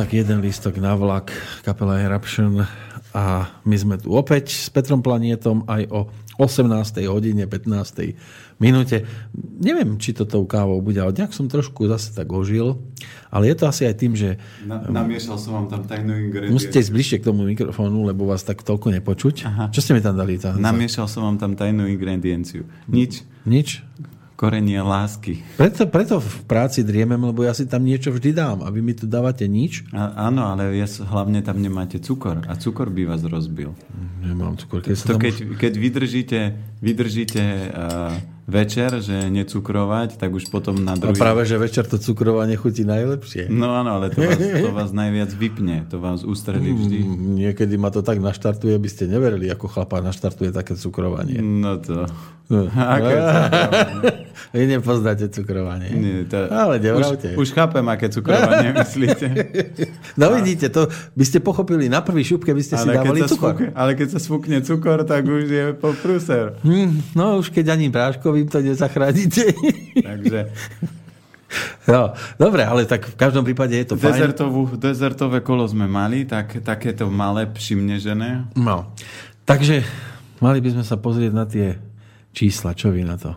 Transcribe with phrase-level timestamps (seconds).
[0.00, 1.28] Tak jeden listok na vlak,
[1.60, 2.64] kapela Eruption
[3.12, 6.08] a my sme tu opäť s Petrom Planietom aj o
[6.40, 7.04] 18.
[7.04, 8.16] hodine 15.
[8.56, 9.04] minúte.
[9.60, 12.80] Neviem, či to tou kávou bude, ale nejak som trošku zase tak ožil.
[13.28, 14.40] Ale je to asi aj tým, že...
[14.64, 16.56] Na, namiešal som vám tam tajnú ingredienciu.
[16.56, 19.52] Musíte ísť bližšie k tomu mikrofónu, lebo vás tak toľko nepočuť.
[19.52, 19.64] Aha.
[19.68, 20.40] Čo ste mi tam dali?
[20.40, 20.56] Tam?
[20.56, 22.64] Namiešal som vám tam tajnú ingredienciu.
[22.88, 23.20] Nič.
[23.44, 23.84] Nič?
[24.40, 25.44] Korenie lásky.
[25.60, 28.96] Preto, preto v práci driemem, lebo ja si tam niečo vždy dám a vy mi
[28.96, 29.84] tu dávate nič.
[29.92, 33.76] A, áno, ale ja, hlavne tam nemáte cukor a cukor by vás rozbil.
[34.24, 34.80] Nemám cukor.
[34.80, 35.60] Keď, to, keď, už...
[35.60, 36.40] keď vydržíte,
[36.80, 38.16] vydržíte uh,
[38.50, 41.14] večer, že necukrovať, tak už potom na druhý...
[41.14, 43.46] A práve, že večer to cukrovanie chutí najlepšie.
[43.46, 46.98] No áno, ale to vás, to vás najviac vypne, to vás ústredí vždy.
[47.06, 51.38] Mm, niekedy ma to tak naštartuje, by ste neverili, ako chlapa naštartuje také cukrovanie.
[51.38, 52.10] No to...
[52.50, 52.66] No.
[52.74, 53.14] Aké
[54.50, 55.94] Vy nepoznáte cukrovanie.
[55.94, 56.50] Nie, to...
[56.50, 57.38] Ale nevravte.
[57.38, 59.26] Už, už chápem, aké cukrovanie myslíte.
[60.18, 63.54] No vidíte, to by ste pochopili na prvý šup, keby ste ale si dávali cukor.
[63.54, 66.58] Sfúkne, ale keď sa sfúkne cukor, tak už je po prúser.
[66.66, 69.52] Hmm, no už keď ani práškovi im to nezachránite.
[70.02, 70.40] Takže...
[71.90, 74.78] No, dobre, ale tak v každom prípade je to Dezertovú, fajn.
[74.78, 78.46] Dezertové kolo sme mali, tak, takéto malé, přimnežené.
[78.54, 78.94] No,
[79.42, 79.82] takže
[80.38, 81.82] mali by sme sa pozrieť na tie
[82.30, 82.78] čísla.
[82.78, 83.34] Čo vy na to?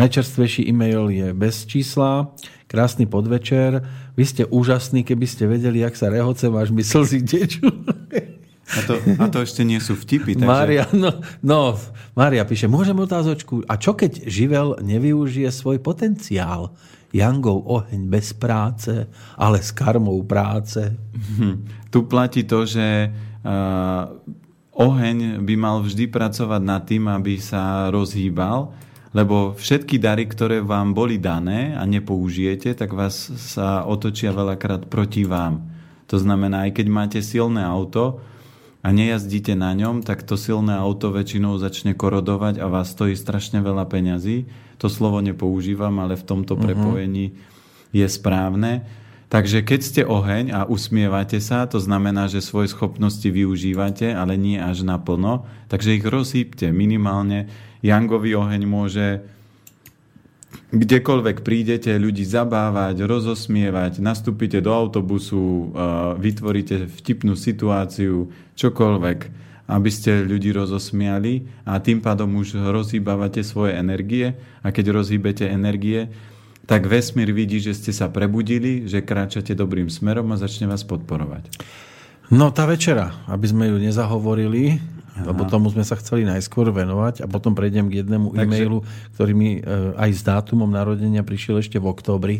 [0.00, 2.32] Najčerstvejší e-mail je bez čísla.
[2.66, 3.84] Krásny podvečer.
[4.16, 7.68] Vy ste úžasní, keby ste vedeli, jak sa rehoce váš mysl si tečú.
[8.64, 10.40] A to, a to ešte nie sú vtipy.
[10.40, 10.48] Takže...
[10.48, 11.76] Mária, no, no,
[12.16, 16.72] Mária píše, môžem otázočku, a čo keď živel nevyužije svoj potenciál?
[17.14, 19.06] Jangov oheň bez práce,
[19.38, 20.82] ale s karmou práce.
[21.38, 21.62] Hm.
[21.86, 24.10] Tu platí to, že uh,
[24.74, 28.74] oheň by mal vždy pracovať nad tým, aby sa rozhýbal,
[29.14, 35.22] lebo všetky dary, ktoré vám boli dané a nepoužijete, tak vás sa otočia veľakrát proti
[35.22, 35.62] vám.
[36.10, 38.18] To znamená, aj keď máte silné auto,
[38.84, 43.64] a nejazdíte na ňom, tak to silné auto väčšinou začne korodovať a vás stojí strašne
[43.64, 44.44] veľa peňazí.
[44.76, 46.68] To slovo nepoužívam, ale v tomto uh-huh.
[46.68, 47.32] prepojení
[47.96, 48.84] je správne.
[49.32, 54.60] Takže keď ste oheň a usmievate sa, to znamená, že svoje schopnosti využívate, ale nie
[54.60, 56.68] až naplno, takže ich rozhýbte.
[56.68, 57.48] Minimálne
[57.80, 59.24] Jangový oheň môže
[60.74, 65.74] kdekoľvek prídete, ľudí zabávať, rozosmievať, nastúpite do autobusu,
[66.18, 69.18] vytvoríte vtipnú situáciu, čokoľvek,
[69.64, 76.12] aby ste ľudí rozosmiali a tým pádom už rozhýbavate svoje energie a keď rozhýbete energie,
[76.64, 81.48] tak vesmír vidí, že ste sa prebudili, že kráčate dobrým smerom a začne vás podporovať.
[82.32, 84.80] No tá večera, aby sme ju nezahovorili,
[85.14, 85.30] Aha.
[85.30, 88.42] lebo tomu sme sa chceli najskôr venovať a potom prejdem k jednému Takže...
[88.42, 88.82] e-mailu,
[89.14, 92.36] ktorý mi e, aj s dátumom narodenia prišiel ešte v októbri,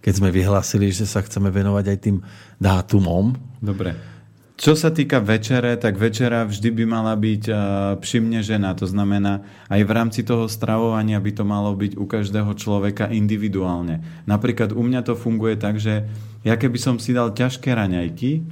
[0.00, 2.16] keď sme vyhlásili, že sa chceme venovať aj tým
[2.56, 3.36] dátumom.
[3.60, 4.16] Dobre.
[4.56, 7.56] Čo sa týka večere, tak večera vždy by mala byť uh,
[8.00, 8.72] přimnežená.
[8.80, 14.00] To znamená, aj v rámci toho stravovania by to malo byť u každého človeka individuálne.
[14.24, 16.08] Napríklad u mňa to funguje tak, že
[16.40, 18.48] ja keby som si dal ťažké raňajky,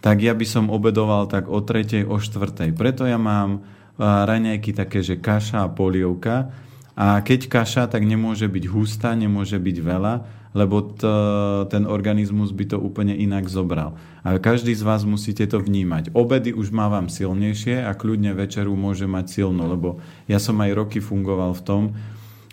[0.00, 2.72] tak ja by som obedoval tak o tretej, o štvrtej.
[2.72, 3.64] Preto ja mám
[4.00, 6.48] raňajky také, že kaša a polievka.
[6.96, 10.14] A keď kaša, tak nemôže byť hustá, nemôže byť veľa,
[10.52, 11.06] lebo t,
[11.70, 13.96] ten organizmus by to úplne inak zobral.
[14.20, 16.12] A každý z vás musíte to vnímať.
[16.12, 20.98] Obedy už mávam silnejšie a kľudne večeru môže mať silno, lebo ja som aj roky
[21.00, 21.82] fungoval v tom,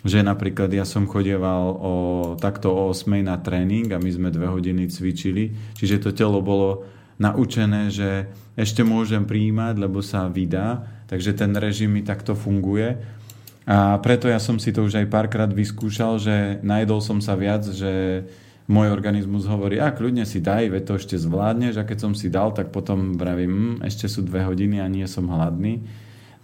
[0.06, 1.94] že napríklad ja som chodieval o,
[2.38, 6.86] takto o 8 na tréning a my sme dve hodiny cvičili, čiže to telo bolo
[7.18, 12.98] naučené, že ešte môžem príjmať, lebo sa vydá, takže ten režim mi takto funguje.
[13.68, 17.68] A preto ja som si to už aj párkrát vyskúšal, že najedol som sa viac,
[17.68, 18.24] že
[18.68, 22.32] môj organizmus hovorí, a kľudne si daj, veď to ešte zvládneš a keď som si
[22.32, 25.84] dal, tak potom vravím, hm, ešte sú dve hodiny a nie som hladný.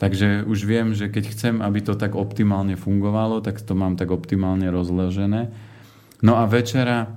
[0.00, 4.10] Takže už viem, že keď chcem, aby to tak optimálne fungovalo, tak to mám tak
[4.10, 5.54] optimálne rozložené.
[6.20, 7.14] No a večera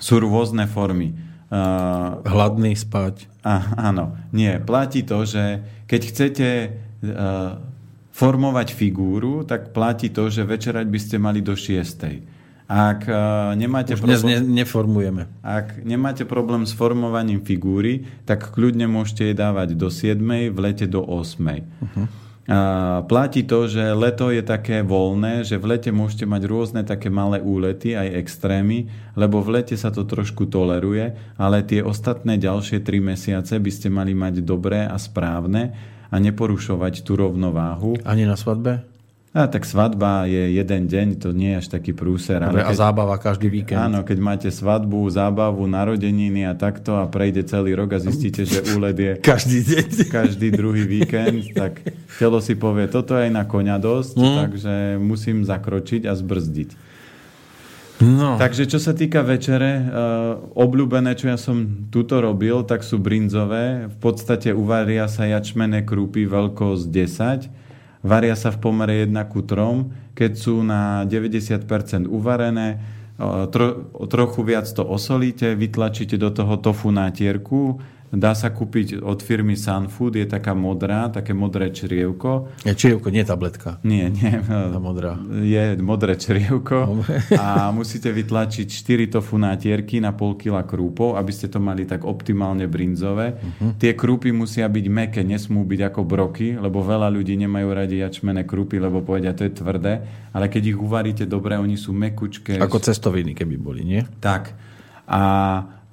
[0.00, 1.31] sú rôzne formy.
[1.52, 3.28] Uh, Hladný spať.
[3.44, 4.16] A, áno.
[4.32, 6.48] Nie, platí to, že keď chcete
[7.04, 7.60] uh,
[8.08, 12.32] formovať figúru, tak platí to, že večerať by ste mali do 6.
[12.72, 15.28] Ak uh, nemáte Už problém, ne, neformujeme.
[15.44, 20.16] Ak nemáte problém s formovaním figúry, tak kľudne môžete jej dávať do 7,
[20.48, 21.36] v lete do 8.
[21.36, 22.08] Uh-huh.
[22.50, 27.06] A platí to, že leto je také voľné, že v lete môžete mať rôzne také
[27.06, 32.82] malé úlety, aj extrémy, lebo v lete sa to trošku toleruje, ale tie ostatné ďalšie
[32.82, 35.70] 3 mesiace by ste mali mať dobré a správne
[36.10, 38.02] a neporušovať tú rovnováhu.
[38.02, 38.91] Ani na svadbe?
[39.32, 42.36] A tak svadba je jeden deň, to nie je až taký prúser.
[42.36, 43.80] Ale Ale a zábava každý víkend.
[43.80, 48.60] Áno, keď máte svadbu, zábavu, narodeniny a takto a prejde celý rok a zistíte, že
[48.76, 49.88] úled je Každý deň.
[50.12, 51.80] každý druhý víkend, tak
[52.20, 54.36] telo si povie, toto je na koňa dosť, Mm.
[54.36, 56.70] takže musím zakročiť a zbrzdiť.
[58.02, 62.98] No, Takže čo sa týka večere, uh, obľúbené, čo ja som tuto robil, tak sú
[62.98, 63.86] brinzové.
[63.88, 67.61] V podstate uvaria sa jačmené krúpy veľkosť 10.
[68.02, 70.14] Varia sa v pomere 1 ku 3.
[70.18, 72.82] Keď sú na 90% uvarené,
[73.48, 77.78] tro, trochu viac to osolíte, vytlačíte do toho tofu nátierku,
[78.12, 82.52] Dá sa kúpiť od firmy Sunfood, je taká modrá, také modré črievko.
[82.60, 83.80] je čirievko, nie tabletka.
[83.88, 84.36] Nie, nie.
[84.44, 85.16] Tá modrá.
[85.40, 87.24] Je modré črievko Dobre.
[87.40, 92.04] a musíte vytlačiť 4 tofu nátierky na pol kila krúpov, aby ste to mali tak
[92.04, 93.40] optimálne brinzové.
[93.40, 93.72] Uh-huh.
[93.80, 98.44] Tie krúpy musia byť meké, nesmú byť ako broky, lebo veľa ľudí nemajú radi jačmené
[98.44, 100.04] krúpy, lebo povedia, to je tvrdé,
[100.36, 102.60] ale keď ich uvaríte dobre, oni sú mekučké.
[102.60, 104.04] Ako cestoviny, keby boli, nie?
[104.20, 104.52] Tak.
[105.08, 105.22] A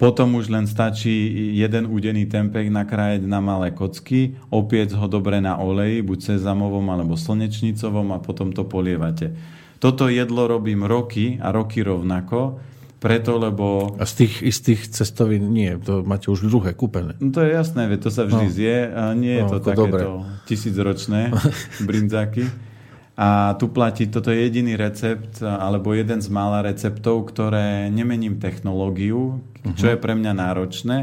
[0.00, 1.12] potom už len stačí
[1.52, 7.20] jeden údený tempeh nakrájať na malé kocky, opiec ho dobre na oleji, buď sezamovom alebo
[7.20, 9.36] slnečnicovom a potom to polievate.
[9.76, 12.60] Toto jedlo robím roky a roky rovnako,
[12.96, 13.96] preto lebo...
[13.96, 17.16] A z tých istých cestovín nie, to máte už druhé kúpené.
[17.20, 18.52] No to je jasné, veď to sa vždy No.
[18.52, 20.08] zje a nie je No, to takéto
[20.44, 21.32] tisícročné
[21.88, 22.48] brinzáky.
[23.20, 29.44] A tu platí, toto je jediný recept, alebo jeden z mála receptov, ktoré nemením technológiu,
[29.76, 30.98] čo je pre mňa náročné,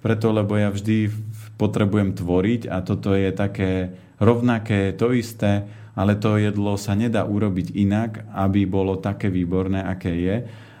[0.00, 1.10] preto lebo ja vždy
[1.56, 5.66] potrebujem tvoriť a toto je také rovnaké, to isté,
[5.96, 10.36] ale to jedlo sa nedá urobiť inak, aby bolo také výborné, aké je.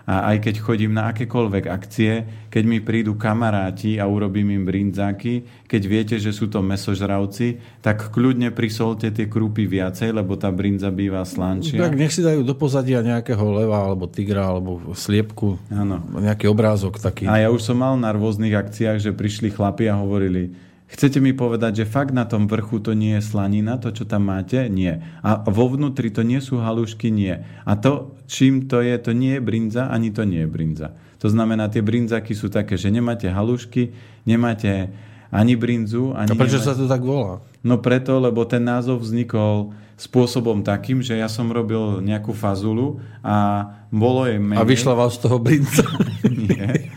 [0.06, 2.12] A aj keď chodím na akékoľvek akcie,
[2.46, 8.14] keď mi prídu kamaráti a urobím im brinzáky, keď viete, že sú to mesožravci, tak
[8.14, 11.82] kľudne prisolte tie krúpy viacej, lebo tá brinza býva slančia.
[11.82, 15.98] Tak nech si dajú do pozadia nejakého leva, alebo tigra, alebo sliepku, Áno.
[16.22, 17.26] nejaký obrázok taký.
[17.26, 20.54] A ja už som mal na rôznych akciách, že prišli chlapi a hovorili,
[20.86, 24.30] chcete mi povedať, že fakt na tom vrchu to nie je slanina, to, čo tam
[24.30, 24.70] máte?
[24.70, 25.02] Nie.
[25.22, 27.10] A vo vnútri to nie sú halušky?
[27.10, 27.46] Nie.
[27.66, 30.88] A to, čím to je, to nie je brinza, ani to nie je brinza.
[31.18, 33.90] To znamená, tie brinzaky sú také, že nemáte halušky,
[34.28, 34.92] nemáte
[35.32, 36.30] ani brinzu, ani...
[36.30, 36.70] A prečo nemáte...
[36.70, 37.42] sa to tak volá?
[37.66, 43.64] No preto, lebo ten názov vznikol spôsobom takým, že ja som robil nejakú fazulu a
[43.88, 44.60] bolo jej menej.
[44.60, 45.82] A vyšla vám z toho brinca.
[46.28, 46.92] Nie.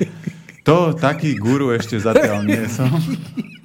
[0.68, 2.92] To taký guru ešte zatiaľ nie som.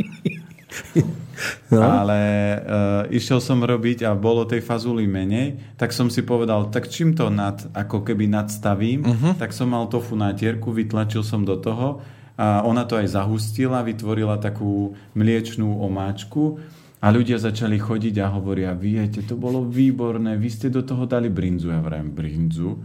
[1.75, 1.82] No.
[1.82, 2.19] Ale
[2.62, 2.62] uh,
[3.11, 7.26] išiel som robiť a bolo tej fazuly menej, tak som si povedal, tak čím to
[7.26, 9.35] nad, ako keby nadstavím, uh-huh.
[9.35, 11.99] tak som mal tofu nátierku, vytlačil som do toho
[12.38, 16.62] a ona to aj zahustila, vytvorila takú mliečnú omáčku
[17.03, 21.29] a ľudia začali chodiť a hovoria, viete, to bolo výborné, vy ste do toho dali
[21.29, 21.75] brinzu.
[21.75, 22.81] Ja vrajím, brinzu?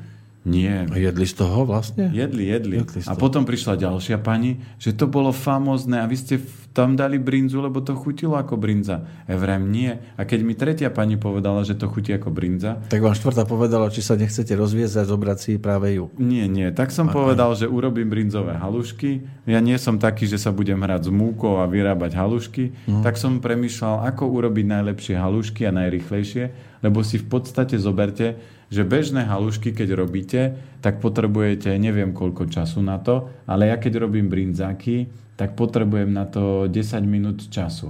[0.47, 2.07] Nie, A jedli z toho vlastne?
[2.15, 2.80] Jedli, jedli.
[2.80, 6.40] Jedli A potom prišla ďalšia pani, že to bolo famózne a vy ste
[6.71, 9.04] tam dali brinzu, lebo to chutilo ako brinza.
[9.28, 9.99] Ja vrem, nie.
[10.16, 13.92] A keď mi tretia pani povedala, že to chutí ako brinza, Tak vám štvrtá povedala,
[13.92, 16.07] či sa nechcete rozviezť a zobrať si práve ju.
[16.16, 16.71] nie, nie.
[16.71, 19.25] Tak som povedal, že urobím brinzové halušky.
[19.44, 22.71] Ja nie som taký, že sa budem hrať s múkou a vyrábať halušky.
[23.04, 26.44] Tak som premyšľal, ako urobiť najlepšie halušky a najrychlejšie,
[26.80, 30.42] lebo si v podstate zoberte, že bežné halušky, keď robíte,
[30.80, 36.30] tak potrebujete neviem koľko času na to, ale ja keď robím brinzáky, tak potrebujem na
[36.30, 37.90] to 10 minút času.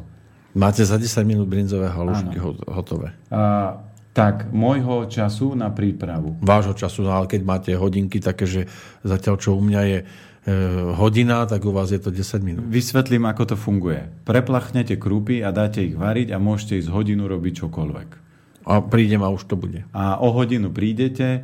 [0.55, 3.13] Máte za 10 minút brinzové halušky ho- hotové.
[3.29, 3.77] A,
[4.13, 6.35] tak, môjho času na prípravu.
[6.41, 8.61] Vášho času, no ale keď máte hodinky také, že
[9.05, 10.05] zatiaľ čo u mňa je e,
[10.97, 12.65] hodina, tak u vás je to 10 minút.
[12.65, 14.09] Vysvetlím, ako to funguje.
[14.25, 18.28] Preplachnete krúpy a dáte ich variť a môžete ísť hodinu robiť čokoľvek.
[18.69, 19.81] A prídem a už to bude.
[19.89, 21.41] A o hodinu prídete,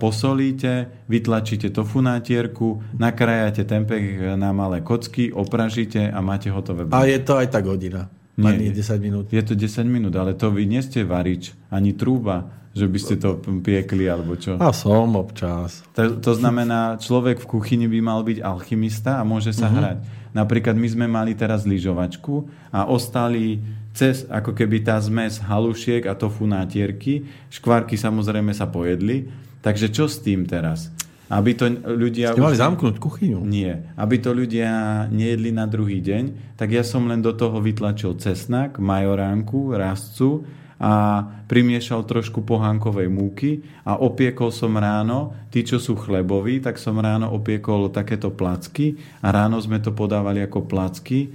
[0.00, 6.88] posolíte, vytlačíte tofu nátierku, nakrájate tempeh na malé kocky, opražíte a máte hotové.
[6.88, 8.08] A je to aj tak hodina.
[8.40, 8.82] Nie, Nie, nie.
[8.82, 9.26] 10 minút.
[9.30, 13.14] Je to 10 minút, ale to vy nie ste varič, ani trúba, že by ste
[13.22, 14.58] to piekli alebo čo.
[14.58, 15.86] A som občas.
[15.94, 19.78] To, to znamená, človek v kuchyni by mal byť alchymista a môže sa uh-huh.
[19.78, 19.98] hrať.
[20.34, 23.62] Napríklad my sme mali teraz lyžovačku a ostali
[23.94, 27.24] cez ako keby tá zmes halušiek a tofu nátierky.
[27.48, 29.30] Škvárky samozrejme sa pojedli.
[29.62, 30.92] Takže čo s tým teraz?
[31.32, 32.36] Aby to ľudia...
[32.36, 33.40] Ste mali už- zamknúť kuchyňu.
[33.40, 33.72] nie.
[33.96, 38.76] Aby to ľudia nejedli na druhý deň, tak ja som len do toho vytlačil cesnak,
[38.76, 40.44] majoránku, rastcu
[40.76, 47.00] a primiešal trošku pohánkovej múky a opiekol som ráno, tí, čo sú chleboví, tak som
[47.00, 51.32] ráno opiekol takéto placky a ráno sme to podávali ako placky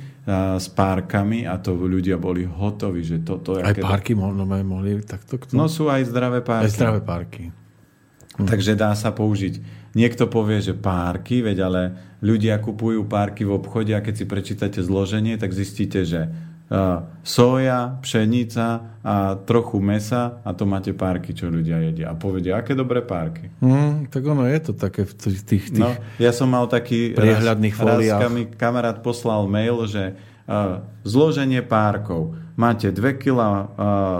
[0.61, 3.57] s párkami a to ľudia boli hotoví, že toto...
[3.57, 5.41] Aj párky mohli, mohli takto?
[5.41, 5.57] Kto?
[5.57, 6.65] No sú aj zdravé párky.
[6.69, 7.43] Aj zdravé párky.
[8.37, 8.45] Hm.
[8.45, 9.81] Takže dá sa použiť.
[9.97, 11.81] Niekto povie, že párky, veď ale
[12.21, 16.29] ľudia kupujú párky v obchode a keď si prečítate zloženie, tak zistíte, že
[17.25, 18.67] soja, pšenica
[19.01, 22.13] a trochu mesa a to máte párky, čo ľudia jedia.
[22.13, 23.49] A povedia, aké dobré párky.
[23.57, 25.41] Mm, tak ono je to také v tých...
[25.45, 25.89] tých no,
[26.21, 27.17] ja som mal taký...
[27.17, 28.21] Priehľadných fóliách.
[28.21, 30.13] Raz mi kamarát poslal mail, že
[30.45, 32.37] uh, zloženie párkov.
[32.53, 33.55] Máte 2 kg uh,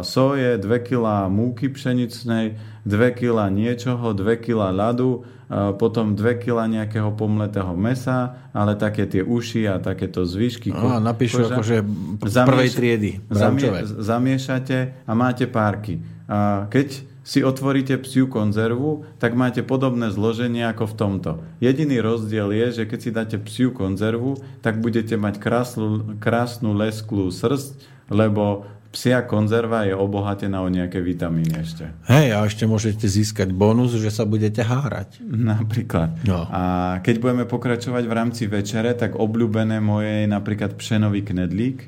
[0.01, 7.09] soje, 2 kg múky pšeničnej, 2 kg niečoho, 2 kg ľadu, potom 2 kg nejakého
[7.17, 10.69] pomletého mesa, ale také tie uši a takéto zvyšky.
[10.69, 11.77] A napíšu koža, akože
[12.21, 13.11] prvej triedy.
[13.33, 16.05] Zamie, zamiešate a máte párky.
[16.29, 21.31] A keď si otvoríte psiu konzervu, tak máte podobné zloženie ako v tomto.
[21.61, 27.29] Jediný rozdiel je, že keď si dáte psiu konzervu, tak budete mať krásnu, krásnu lesklú
[27.29, 27.77] srst,
[28.09, 31.93] lebo psia konzerva je obohatená o nejaké vitamíny ešte.
[32.09, 35.21] Hej, a ešte môžete získať bonus, že sa budete hárať.
[35.21, 36.25] Napríklad.
[36.25, 36.49] No.
[36.49, 41.85] A keď budeme pokračovať v rámci večere, tak obľúbené moje je napríklad pšenový knedlík.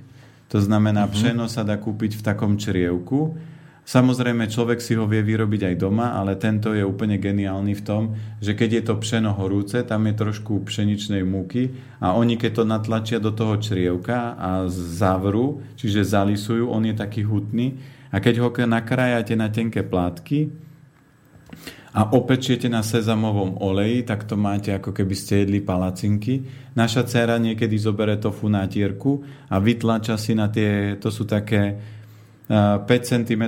[0.53, 1.15] To znamená, uh-huh.
[1.15, 3.50] pšeno sa dá kúpiť v takom črievku
[3.81, 8.03] Samozrejme, človek si ho vie vyrobiť aj doma, ale tento je úplne geniálny v tom,
[8.37, 12.63] že keď je to pšeno horúce, tam je trošku pšeničnej múky a oni keď to
[12.63, 17.81] natlačia do toho črievka a zavrú, čiže zalisujú, on je taký hutný
[18.13, 20.53] a keď ho nakrájate na tenké plátky,
[21.91, 26.47] a opečiete na sezamovom oleji, tak to máte ako keby ste jedli palacinky.
[26.71, 29.19] Naša dcera niekedy zobere tofu nátierku
[29.51, 31.75] a vytlača si na tie, to sú také
[32.51, 33.43] 5 cm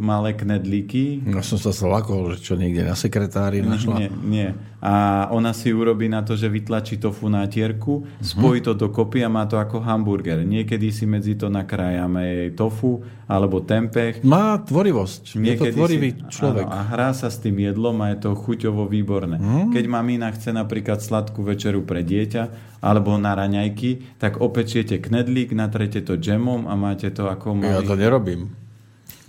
[0.00, 1.20] malé knedlíky.
[1.28, 4.00] No som sa zlakol, že čo niekde na sekretári našla.
[4.00, 4.48] Nie, nie.
[4.82, 8.18] A ona si urobí na to, že vytlačí tofu na tierku, uh-huh.
[8.18, 10.42] spojí to dokopy a má to ako hamburger.
[10.42, 12.98] Niekedy si medzi to nakrájame tofu
[13.30, 14.26] alebo tempeh.
[14.26, 15.38] Má tvorivosť.
[15.38, 16.66] Niekedy je to tvorivý si, človek.
[16.66, 19.38] Áno, a hrá sa s tým jedlom a je to chuťovo výborné.
[19.38, 19.70] Uh-huh.
[19.70, 26.02] Keď mamína chce napríklad sladkú večeru pre dieťa, alebo na raňajky, tak opečiete knedlík, natrete
[26.02, 27.86] to džemom a máte to ako malý...
[27.86, 28.50] Ja to nerobím.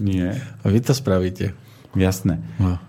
[0.02, 0.42] Nie.
[0.66, 1.54] A vy to spravíte.
[1.94, 2.42] Jasné.
[2.58, 2.82] No.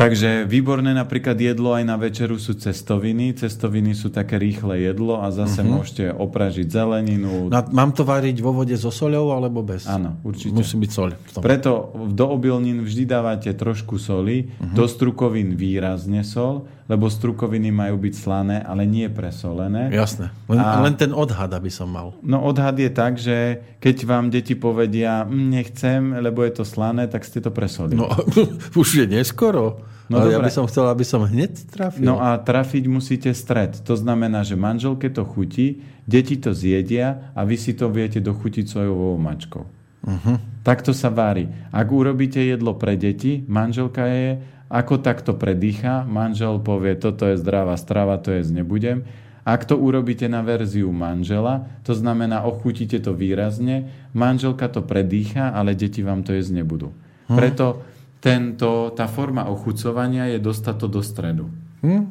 [0.00, 3.36] Takže výborné napríklad jedlo aj na večeru sú cestoviny.
[3.36, 5.76] Cestoviny sú také rýchle jedlo a zase uh-huh.
[5.76, 7.52] môžete opražiť zeleninu.
[7.52, 9.84] Na, mám to variť vo vode so soľou alebo bez?
[9.84, 10.56] Áno, určite.
[10.56, 11.08] Musí byť soľ.
[11.44, 14.72] Preto do obilnín vždy dávate trošku soli, uh-huh.
[14.72, 19.94] do strukovín výrazne sol, lebo strukoviny majú byť slané, ale nie presolené.
[19.94, 20.34] Jasné.
[20.50, 22.18] Len, a, len ten odhad, aby som mal.
[22.18, 27.06] No odhad je tak, že keď vám deti povedia, hm, nechcem, lebo je to slané,
[27.06, 28.02] tak ste to presolili.
[28.02, 28.10] No
[28.82, 29.86] už je neskoro.
[30.10, 32.02] No Ale ja by som chcel, aby som hneď trafil.
[32.02, 33.78] No a trafiť musíte stred.
[33.86, 38.66] To znamená, že manželke to chutí, deti to zjedia a vy si to viete dochutiť
[38.66, 39.62] svojou mačkou.
[40.02, 40.36] Uh-huh.
[40.66, 41.46] Takto sa vári.
[41.70, 47.74] Ak urobíte jedlo pre deti, manželka je, ako takto predýcha, manžel povie, toto je zdravá
[47.74, 49.02] strava, to je nebudem.
[49.42, 55.74] Ak to urobíte na verziu manžela, to znamená, ochutíte to výrazne, manželka to predýcha, ale
[55.74, 56.94] deti vám to jesť nebudú.
[56.94, 57.34] Uh-huh.
[57.34, 57.82] Preto
[58.22, 61.50] tento, tá forma ochucovania je dostať to do stredu.
[61.82, 62.04] Hm?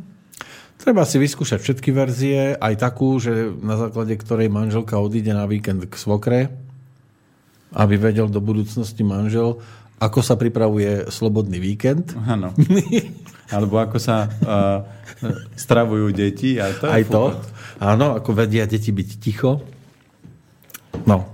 [0.79, 5.85] Treba si vyskúšať všetky verzie, aj takú, že na základe ktorej manželka odíde na víkend
[5.85, 6.39] k svokre,
[7.71, 9.61] aby vedel do budúcnosti manžel,
[9.99, 12.15] ako sa pripravuje slobodný víkend.
[12.23, 12.55] Áno.
[13.55, 14.85] Alebo ako sa uh,
[15.53, 16.55] stravujú deti.
[16.57, 17.23] A to aj to.
[17.83, 19.59] Áno, ako vedia deti byť ticho.
[21.03, 21.27] No.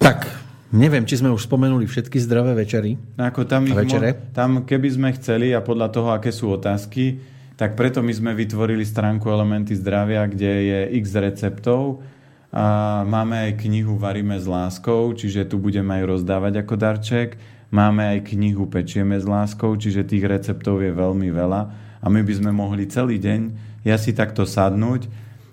[0.00, 2.94] Tak, Neviem, či sme už spomenuli všetky zdravé večery.
[3.18, 4.14] Ako tam, ich večere.
[4.14, 7.18] Mo- tam, keby sme chceli a podľa toho, aké sú otázky,
[7.58, 12.06] tak preto my sme vytvorili stránku Elementy zdravia, kde je x receptov
[12.54, 17.28] a máme aj knihu Varíme s láskou, čiže tu budeme aj rozdávať ako darček.
[17.70, 21.60] Máme aj knihu Pečieme s láskou, čiže tých receptov je veľmi veľa
[22.00, 25.08] a my by sme mohli celý deň ja si takto sadnúť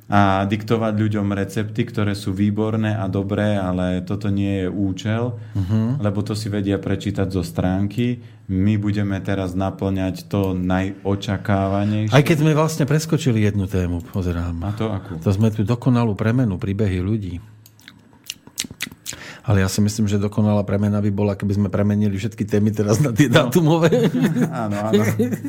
[0.08, 6.00] a diktovať ľuďom recepty, ktoré sú výborné a dobré, ale toto nie je účel, uh-huh.
[6.00, 8.24] lebo to si vedia prečítať zo stránky.
[8.48, 12.16] My budeme teraz naplňať to najočakávanejšie.
[12.16, 14.56] Aj keď sme vlastne preskočili jednu tému, pozerám.
[14.64, 15.20] A to akú?
[15.20, 17.44] To sme tu dokonalú premenu príbehy ľudí.
[19.48, 23.00] Ale ja si myslím, že dokonalá premena by bola, keby sme premenili všetky témy teraz
[23.00, 23.48] na tie no.
[23.48, 24.12] dátumové.
[24.68, 25.04] áno, áno.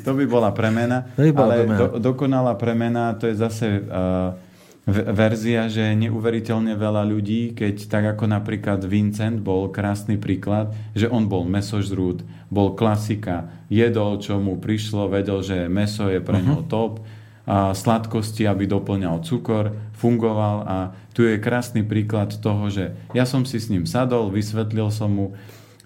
[0.06, 1.10] To by bola premena.
[1.18, 1.78] To by bola ale premena.
[1.82, 3.66] Do, dokonalá premena, to je zase...
[3.90, 4.46] Uh,
[4.88, 11.28] verzia, že neuveriteľne veľa ľudí, keď tak ako napríklad Vincent bol krásny príklad, že on
[11.28, 16.64] bol mesožrút, bol klasika, jedol, čo mu prišlo, vedel, že meso je pre uh-huh.
[16.72, 17.17] top, a
[17.48, 20.76] sladkosti, aby doplňal cukor, fungoval a
[21.16, 25.26] tu je krásny príklad toho, že ja som si s ním sadol, vysvetlil som mu,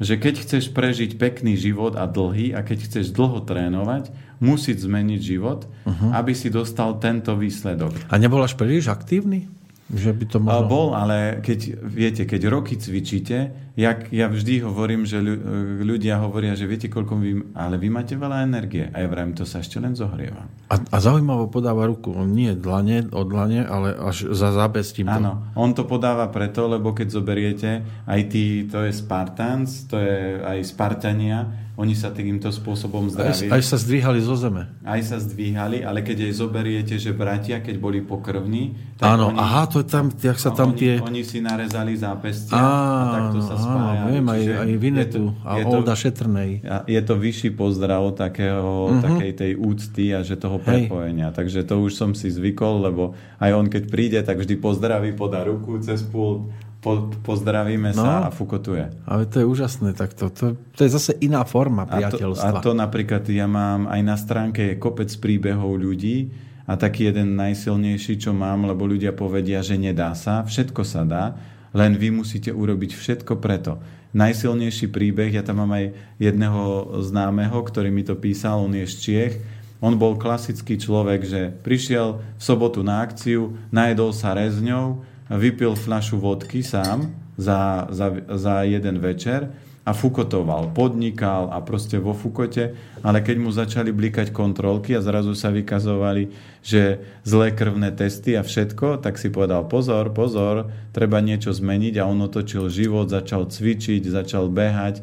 [0.02, 4.10] že keď chceš prežiť pekný život a dlhý a keď chceš dlho trénovať,
[4.42, 6.10] musíš zmeniť život, uh-huh.
[6.18, 7.94] aby si dostal tento výsledok.
[8.10, 9.46] A nebol až príliš aktívny?
[9.92, 10.64] Že by to mohlo...
[10.64, 15.20] Bol, ale keď, viete, keď roky cvičíte, jak, ja vždy hovorím, že
[15.84, 18.88] ľudia hovoria, že viete, koľko vy, ale vy máte veľa energie.
[18.88, 20.48] A ja vrajím, to sa ešte len zohrieva.
[20.72, 22.08] A, a zaujímavo podáva ruku.
[22.08, 25.12] On nie dlane, od dlane, ale až za zábez týmto.
[25.12, 27.70] Áno, on to podáva preto, lebo keď zoberiete,
[28.08, 33.48] aj tí, to je Spartans, to je aj Spartania, oni sa týmto spôsobom zdravili.
[33.48, 34.68] Aj, aj sa zdvíhali zo zeme.
[34.84, 39.40] Aj sa zdvíhali, ale keď aj zoberiete, že bratia, keď boli pokrvní, tak Áno, oni,
[39.40, 40.92] aha, to je tam, jak sa tam oni, tie...
[41.00, 43.98] Oni si narezali zápestia a, a takto sa spájali.
[44.04, 46.60] Áno, viem, aj, aj Vinetu a Olda Šetrnej.
[46.84, 49.00] Je to vyšší pozdrav takého, uh-huh.
[49.00, 51.32] takej tej úcty a že toho prepojenia.
[51.32, 51.36] Hej.
[51.40, 55.40] Takže to už som si zvykol, lebo aj on keď príde, tak vždy pozdraví, podá
[55.48, 59.06] ruku cez pult po, pozdravíme no, sa a fukotuje.
[59.06, 60.34] Ale to je úžasné takto.
[60.34, 62.42] To, to je zase iná forma priateľstva.
[62.42, 66.34] A to, a to napríklad ja mám aj na stránke kopec príbehov ľudí
[66.66, 70.42] a taký jeden najsilnejší, čo mám, lebo ľudia povedia, že nedá sa.
[70.42, 71.38] Všetko sa dá,
[71.70, 73.78] len vy musíte urobiť všetko preto.
[74.12, 76.62] Najsilnejší príbeh, ja tam mám aj jedného
[77.00, 79.34] známeho, ktorý mi to písal, on je z Čiech,
[79.82, 86.18] on bol klasický človek, že prišiel v sobotu na akciu, najedol sa rezňou, vypil fľašu
[86.18, 89.52] vodky sám za, za, za jeden večer
[89.82, 95.34] a fukotoval, podnikal a proste vo fukote, ale keď mu začali blikať kontrolky a zrazu
[95.34, 96.30] sa vykazovali,
[96.62, 102.06] že zlé krvné testy a všetko, tak si povedal pozor, pozor, treba niečo zmeniť a
[102.06, 105.02] on otočil život, začal cvičiť, začal behať,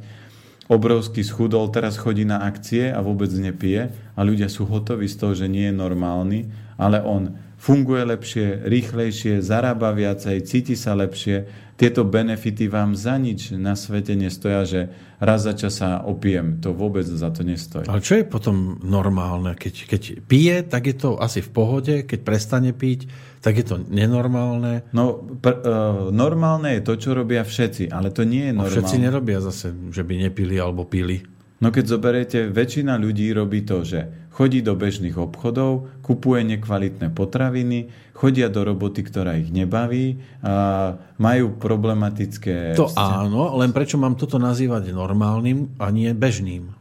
[0.72, 5.34] obrovský schudol, teraz chodí na akcie a vôbec nepije a ľudia sú hotoví z toho,
[5.36, 6.40] že nie je normálny,
[6.80, 11.68] ale on funguje lepšie, rýchlejšie, zarába viacej, cíti sa lepšie.
[11.80, 14.82] Tieto benefity vám za nič na svete nestoja, že
[15.20, 16.60] raz za čas sa opijem.
[16.60, 17.88] To vôbec za to nestojí.
[17.88, 19.56] Ale čo je potom normálne?
[19.56, 21.96] Keď, keď pije, tak je to asi v pohode.
[22.04, 23.08] Keď prestane piť,
[23.40, 24.84] tak je to nenormálne.
[24.92, 28.76] No, pr- uh, normálne je to, čo robia všetci, ale to nie je normálne.
[28.76, 31.24] No, všetci nerobia zase, že by nepili alebo pili.
[31.60, 37.92] No keď zoberiete, väčšina ľudí robí to, že chodí do bežných obchodov, kupuje nekvalitné potraviny,
[38.16, 42.80] chodia do roboty, ktorá ich nebaví, a majú problematické...
[42.80, 43.28] To vzťahy.
[43.28, 46.72] áno, len prečo mám toto nazývať normálnym a nie bežným?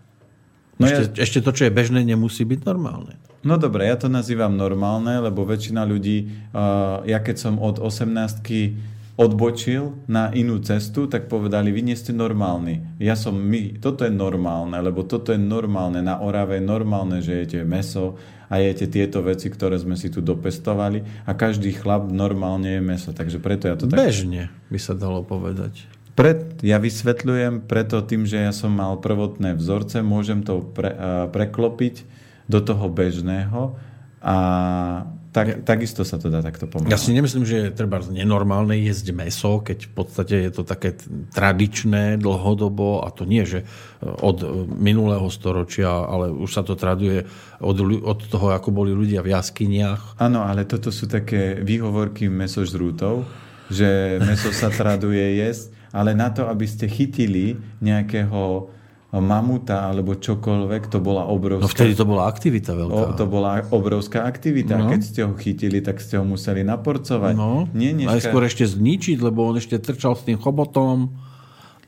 [0.78, 1.26] No ešte, ja...
[1.26, 3.18] ešte to, čo je bežné, nemusí byť normálne.
[3.42, 6.30] No dobre, ja to nazývam normálne, lebo väčšina ľudí,
[7.06, 8.38] ja keď som od 18
[9.18, 12.86] odbočil na inú cestu, tak povedali, vy nie ste normálni.
[13.02, 15.98] Ja som my, toto je normálne, lebo toto je normálne.
[15.98, 18.14] Na Orave je normálne, že jete meso
[18.46, 23.10] a jete tieto veci, ktoré sme si tu dopestovali a každý chlap normálne je meso.
[23.10, 23.98] Takže preto ja to tak...
[23.98, 25.90] Bežne by sa dalo povedať.
[26.14, 31.26] Pred, ja vysvetľujem preto tým, že ja som mal prvotné vzorce, môžem to pre, uh,
[31.30, 32.06] preklopiť
[32.46, 33.74] do toho bežného
[34.22, 34.38] a
[35.28, 36.88] tak, ja, takisto sa to dá takto pomáhať.
[36.88, 40.96] Ja si nemyslím, že je treba nenormálne jesť meso, keď v podstate je to také
[41.36, 43.68] tradičné dlhodobo a to nie, že
[44.00, 47.28] od minulého storočia, ale už sa to traduje
[47.60, 50.16] od, od toho, ako boli ľudia v jaskyniach.
[50.16, 53.28] Áno, ale toto sú také výhovorky mesožrútov,
[53.68, 58.72] že meso sa traduje jesť, ale na to, aby ste chytili nejakého
[59.16, 61.64] mamuta alebo čokoľvek, to bola obrovská...
[61.64, 62.92] No vtedy to bola aktivita veľká.
[62.92, 64.76] O, to bola obrovská aktivita.
[64.76, 64.92] No.
[64.92, 67.32] Keď ste ho chytili, tak ste ho museli naporcovať.
[67.32, 68.12] No, Nie, dneska...
[68.12, 71.16] aj skôr ešte zničiť, lebo on ešte trčal s tým chobotom.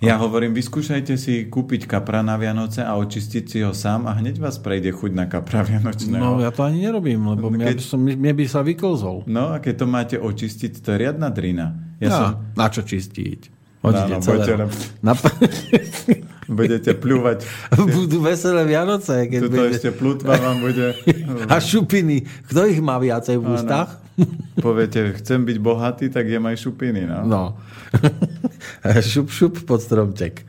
[0.00, 4.40] Ja hovorím, vyskúšajte si kúpiť kapra na Vianoce a očistiť si ho sám a hneď
[4.40, 6.24] vás prejde chuť na kapra Vianočného.
[6.24, 7.76] No ja to ani nerobím, lebo keď...
[7.76, 9.28] by som, mne by sa vyklzol.
[9.28, 11.76] No a keď to máte očistiť, to je riadna drina.
[12.00, 12.28] Ja ja, som...
[12.56, 13.60] Na čo čistiť?
[13.84, 14.64] Hodíte no, no, celé.
[16.50, 17.46] budete pľúvať.
[17.94, 19.30] Budú veselé Vianoce.
[19.30, 19.70] Keď Tuto bude...
[19.70, 20.98] ešte plutva vám bude.
[21.52, 22.26] A šupiny.
[22.50, 24.02] Kto ich má viacej v ústach?
[24.64, 27.08] Poviete, chcem byť bohatý, tak je aj šupiny.
[27.08, 27.24] No.
[27.24, 27.44] no.
[29.00, 30.44] šup, šup pod stromček.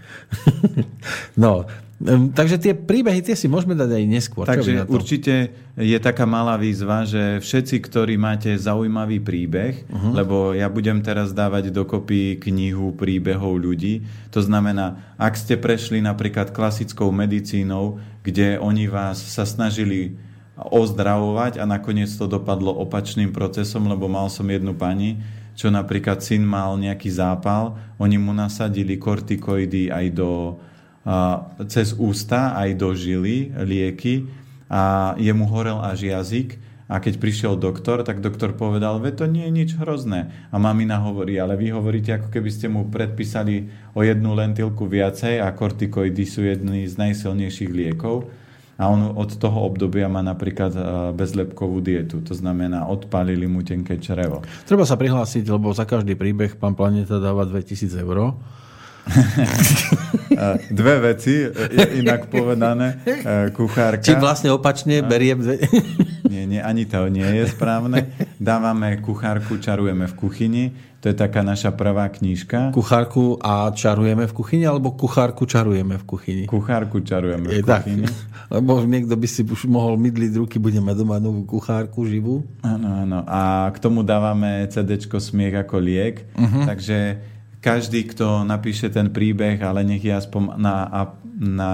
[1.39, 1.69] no,
[2.09, 4.43] Takže tie príbehy tie si môžeme dať aj neskôr.
[4.49, 10.11] Takže určite je taká malá výzva, že všetci, ktorí máte zaujímavý príbeh, uh-huh.
[10.17, 16.49] lebo ja budem teraz dávať dokopy knihu príbehov ľudí, to znamená, ak ste prešli napríklad
[16.51, 20.17] klasickou medicínou, kde oni vás sa snažili
[20.57, 25.17] ozdravovať a nakoniec to dopadlo opačným procesom, lebo mal som jednu pani,
[25.57, 30.61] čo napríklad syn mal nejaký zápal, oni mu nasadili kortikoidy aj do,
[31.65, 34.29] cez ústa, aj do žily, lieky
[34.69, 36.61] a jemu horel až jazyk
[36.91, 40.27] a keď prišiel doktor, tak doktor povedal, že to nie je nič hrozné.
[40.51, 45.39] A mamina hovorí, ale vy hovoríte, ako keby ste mu predpísali o jednu lentilku viacej
[45.39, 48.27] a kortikoidy sú jedný z najsilnejších liekov
[48.75, 50.73] a on od toho obdobia má napríklad
[51.15, 52.19] bezlepkovú dietu.
[52.27, 54.43] To znamená, odpálili mu tenké črevo.
[54.67, 58.35] Treba sa prihlásiť, lebo za každý príbeh pán Planeta dáva 2000 eur.
[60.31, 60.47] E,
[60.79, 61.49] dve veci, e,
[61.99, 63.01] inak povedané,
[63.51, 64.05] kuchárka.
[64.05, 65.41] Či vlastne opačne beriem...
[66.31, 68.07] Nie, nie, ani to nie je správne.
[68.39, 70.65] Dávame kuchárku, čarujeme v kuchyni
[71.01, 72.69] to je taká naša prvá knižka.
[72.69, 76.43] Kuchárku a čarujeme v kuchyni, alebo kuchárku čarujeme v kuchyni?
[76.45, 78.05] Kuchárku čarujeme v je kuchyni.
[78.05, 78.13] Tak.
[78.61, 82.45] Lebo niekto by si už mohol mydliť ruky, budeme doma novú kuchárku živú.
[82.61, 83.25] Áno, áno.
[83.25, 86.21] A k tomu dávame CD Smiech ako liek.
[86.37, 86.69] Uh-huh.
[86.69, 87.17] Takže
[87.61, 90.75] každý, kto napíše ten príbeh, ale nech je aspoň na,
[91.37, 91.73] na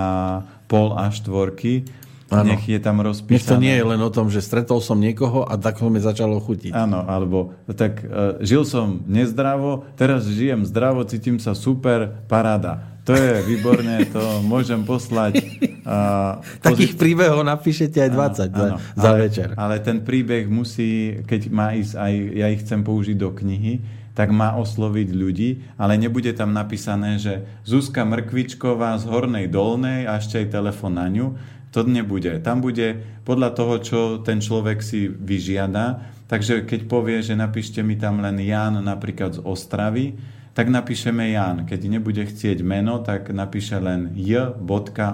[0.68, 1.88] pol a štvorky,
[2.28, 2.52] Ano.
[2.52, 3.40] Nech je tam rozpísané.
[3.40, 6.44] Nech to nie je len o tom, že stretol som niekoho a tak mi začalo
[6.44, 6.76] chutiť.
[6.76, 13.00] Áno, alebo tak uh, žil som nezdravo, teraz žijem zdravo, cítim sa super, paráda.
[13.08, 14.20] To je výborné, to
[14.52, 15.40] môžem poslať.
[15.88, 17.00] Uh, Takých pozit...
[17.00, 19.48] príbehov napíšete aj 20 áno, áno, za ale, večer.
[19.56, 23.80] Ale ten príbeh musí, keď má ísť aj, ja ich chcem použiť do knihy,
[24.18, 30.18] tak má osloviť ľudí, ale nebude tam napísané, že Zuzka Mrkvičková z Hornej Dolnej a
[30.18, 31.38] ešte aj telefon na ňu,
[31.70, 32.42] to nebude.
[32.42, 36.10] Tam bude podľa toho, čo ten človek si vyžiada.
[36.26, 40.18] Takže keď povie, že napíšte mi tam len Jan napríklad z Ostravy,
[40.58, 41.70] tak napíšeme Jan.
[41.70, 44.58] Keď nebude chcieť meno, tak napíše len J.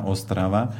[0.08, 0.72] Ostrava.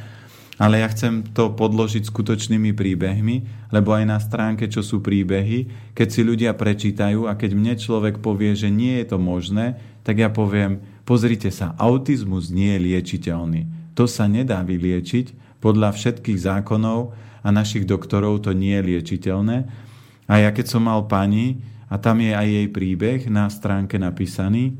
[0.54, 6.08] Ale ja chcem to podložiť skutočnými príbehmi, lebo aj na stránke, čo sú príbehy, keď
[6.10, 10.30] si ľudia prečítajú a keď mne človek povie, že nie je to možné, tak ja
[10.30, 13.66] poviem, pozrite sa, autizmus nie je liečiteľný.
[13.98, 19.64] To sa nedá vyliečiť, podľa všetkých zákonov a našich doktorov to nie je liečiteľné.
[20.28, 21.56] A ja keď som mal pani,
[21.88, 24.76] a tam je aj jej príbeh na stránke napísaný,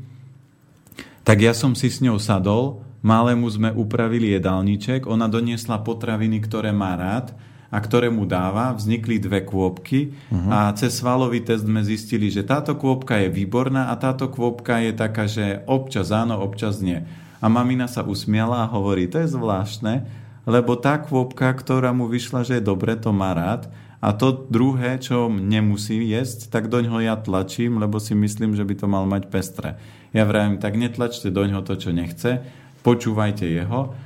[1.25, 6.73] tak ja som si s ňou sadol, malému sme upravili jedálniček, ona doniesla potraviny, ktoré
[6.73, 7.37] má rád
[7.69, 10.49] a ktoré mu dáva, vznikli dve kôpky uh-huh.
[10.49, 14.91] a cez svalový test sme zistili, že táto kôpka je výborná a táto kôpka je
[14.97, 17.05] taká, že občas áno, občas nie.
[17.37, 20.07] A mamina sa usmiala a hovorí, to je zvláštne,
[20.49, 23.69] lebo tá kvopka, ktorá mu vyšla, že je dobre, to má rád
[24.01, 28.73] a to druhé, čo nemusí jesť, tak doňho ja tlačím, lebo si myslím, že by
[28.77, 29.81] to mal mať pestre.
[30.13, 32.45] Ja vravím, tak netlačte doňho to, čo nechce,
[32.85, 33.97] počúvajte jeho.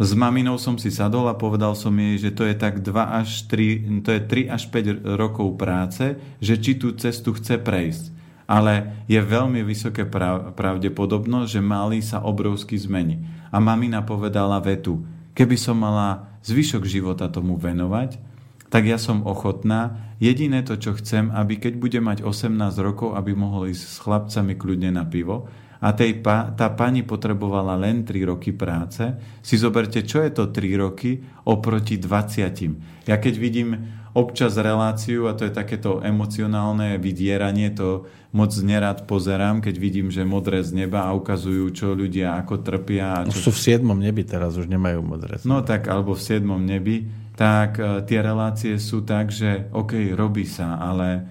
[0.00, 3.44] S maminou som si sadol a povedal som jej, že to je tak 2 až
[3.48, 8.16] 3, to je 3 až 5 rokov práce, že či tú cestu chce prejsť.
[8.48, 10.08] Ale je veľmi vysoké
[10.56, 13.20] pravdepodobnosť, že malý sa obrovsky zmení.
[13.52, 15.04] A mamina povedala vetu,
[15.36, 18.16] Keby som mala zvyšok života tomu venovať,
[18.72, 20.08] tak ja som ochotná.
[20.16, 24.56] Jediné to, čo chcem, aby keď bude mať 18 rokov, aby mohol ísť s chlapcami
[24.56, 25.52] kľudne na pivo,
[25.86, 29.06] a tej pa, tá pani potrebovala len 3 roky práce,
[29.38, 33.06] si zoberte, čo je to 3 roky oproti 20.
[33.06, 33.70] Ja keď vidím
[34.10, 40.26] občas reláciu, a to je takéto emocionálne vydieranie, to moc nerad pozerám, keď vidím, že
[40.26, 43.22] modré z neba a ukazujú, čo ľudia ako trpia.
[43.22, 43.52] A čo...
[43.52, 45.38] Sú v siedmom nebi teraz, už nemajú modré.
[45.46, 47.06] No tak, alebo v siedmom nebi,
[47.38, 51.22] tak uh, tie relácie sú tak, že OK, robí sa, ale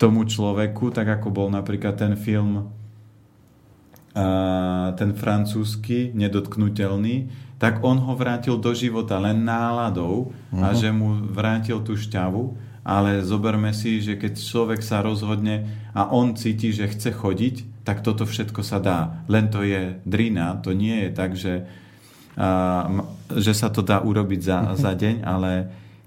[0.00, 2.79] tomu človeku, tak ako bol napríklad ten film
[4.98, 7.30] ten francúzsky, nedotknutelný,
[7.62, 10.64] tak on ho vrátil do života len náladou uh-huh.
[10.64, 10.76] a mhm.
[10.76, 16.32] že mu vrátil tú šťavu ale zoberme si, že keď človek sa rozhodne a on
[16.32, 19.22] cíti, že chce chodiť, tak toto všetko sa dá.
[19.28, 21.68] Len to je drina, to nie je tak, že,
[22.40, 22.88] a,
[23.30, 25.50] že sa to dá urobiť za, za deň, ale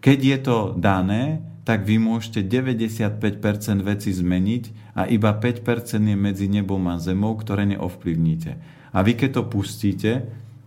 [0.01, 3.19] keď je to dané, tak vy môžete 95%
[3.83, 4.63] veci zmeniť
[4.99, 5.63] a iba 5%
[6.03, 8.59] je medzi nebom a zemou, ktoré neovplyvníte.
[8.91, 10.11] A vy keď to pustíte,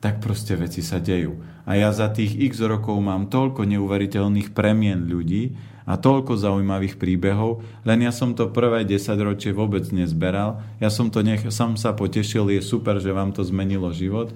[0.00, 1.36] tak proste veci sa dejú.
[1.68, 5.56] A ja za tých x rokov mám toľko neuveriteľných premien ľudí,
[5.86, 10.58] a toľko zaujímavých príbehov, len ja som to prvé 10 ročie vôbec nezberal.
[10.82, 14.34] Ja som to nech, som sa potešil, je super, že vám to zmenilo život,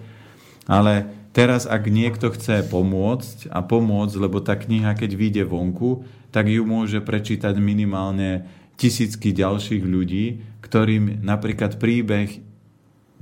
[0.70, 6.50] ale teraz ak niekto chce pomôcť a pomôcť, lebo tá kniha, keď vyjde vonku, tak
[6.50, 8.46] ju môže prečítať minimálne
[8.78, 12.42] tisícky ďalších ľudí, ktorým napríklad príbeh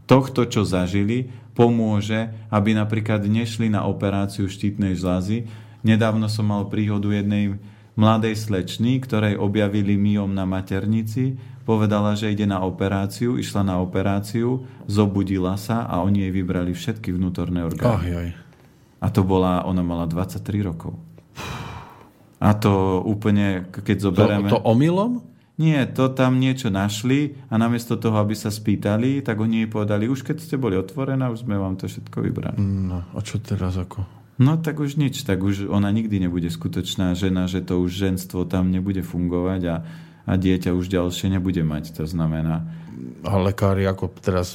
[0.09, 5.49] tohto, čo zažili, pomôže, aby napríklad nešli na operáciu štítnej žľazy,
[5.87, 7.59] Nedávno som mal príhodu jednej
[7.95, 14.67] mladej slečny, ktorej objavili myom na maternici, povedala, že ide na operáciu, išla na operáciu,
[14.91, 18.07] zobudila sa a oni jej vybrali všetky vnútorné orgány.
[18.11, 18.29] Jaj.
[18.99, 20.99] A to bola, ona mala 23 rokov.
[22.39, 24.49] A to úplne, keď zoberieme...
[24.51, 25.27] To, to omylom?
[25.59, 30.07] Nie, to tam niečo našli a namiesto toho, aby sa spýtali, tak oni jej povedali,
[30.07, 32.63] už keď ste boli otvorená, už sme vám to všetko vybrali.
[32.63, 34.07] No, a čo teraz ako?
[34.39, 38.47] No tak už nič, tak už ona nikdy nebude skutočná žena, že to už ženstvo
[38.47, 39.77] tam nebude fungovať a,
[40.31, 41.91] a dieťa už ďalšie nebude mať.
[41.99, 42.63] To znamená...
[43.27, 44.55] A lekári ako teraz,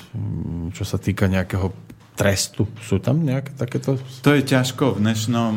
[0.72, 1.76] čo sa týka nejakého
[2.14, 2.70] trestu.
[2.86, 3.98] Sú tam nejaké takéto?
[4.22, 5.54] To je ťažko v dnešnom,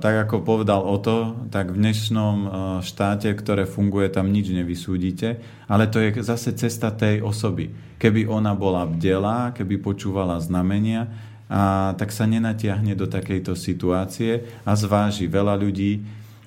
[0.00, 2.36] tak ako povedal Oto, tak v dnešnom
[2.80, 7.68] štáte, ktoré funguje, tam nič nevysúdite, ale to je zase cesta tej osoby.
[8.00, 11.12] Keby ona bola bdelá, keby počúvala znamenia,
[11.44, 16.00] a tak sa nenatiahne do takejto situácie a zváži veľa ľudí,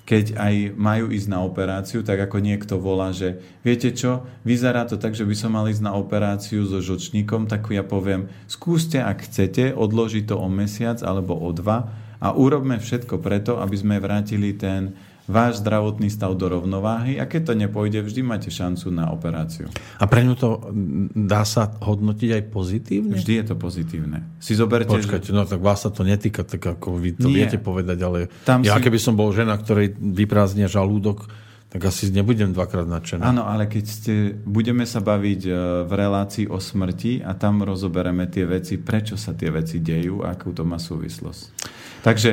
[0.08, 4.96] keď aj majú ísť na operáciu, tak ako niekto volá, že viete čo, vyzerá to
[4.96, 9.28] tak, že by som mal ísť na operáciu so žočníkom, tak ja poviem, skúste, ak
[9.28, 11.92] chcete, odložiť to o mesiac alebo o dva
[12.24, 14.96] a urobme všetko preto, aby sme vrátili ten
[15.28, 19.68] váš zdravotný stav do rovnováhy a keď to nepôjde, vždy máte šancu na operáciu.
[20.00, 20.72] A pre ňu to
[21.12, 23.12] dá sa hodnotiť aj pozitívne?
[23.12, 24.24] Vždy je to pozitívne.
[24.40, 25.36] Si zoberte, Počkajte, že...
[25.36, 27.44] no tak vás sa to netýka, tak ako vy to Nie.
[27.44, 28.88] viete povedať, ale Tam ja si...
[28.88, 31.28] keby som bol žena, ktorej vyprázdnia žalúdok,
[31.68, 33.28] tak asi nebudem dvakrát nadšená.
[33.28, 35.50] Áno, ale keď ste, budeme sa baviť e,
[35.84, 40.32] v relácii o smrti a tam rozobereme tie veci, prečo sa tie veci dejú a
[40.32, 41.42] akú to má súvislosť.
[42.00, 42.30] Takže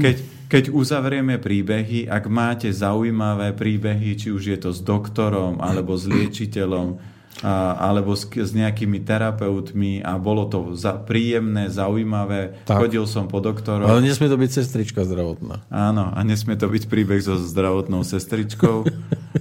[0.00, 0.16] keď,
[0.50, 6.10] keď uzavrieme príbehy, ak máte zaujímavé príbehy, či už je to s doktorom alebo s
[6.10, 6.98] liečiteľom,
[7.40, 12.66] a, alebo s, s nejakými terapeutmi a bolo to za, príjemné, zaujímavé.
[12.66, 12.82] Tak.
[12.82, 13.86] Chodil som po doktoroch.
[13.86, 15.64] Ale nesmie to byť sestrička zdravotná.
[15.70, 18.84] Áno, a nesmie to byť príbeh so zdravotnou sestričkou.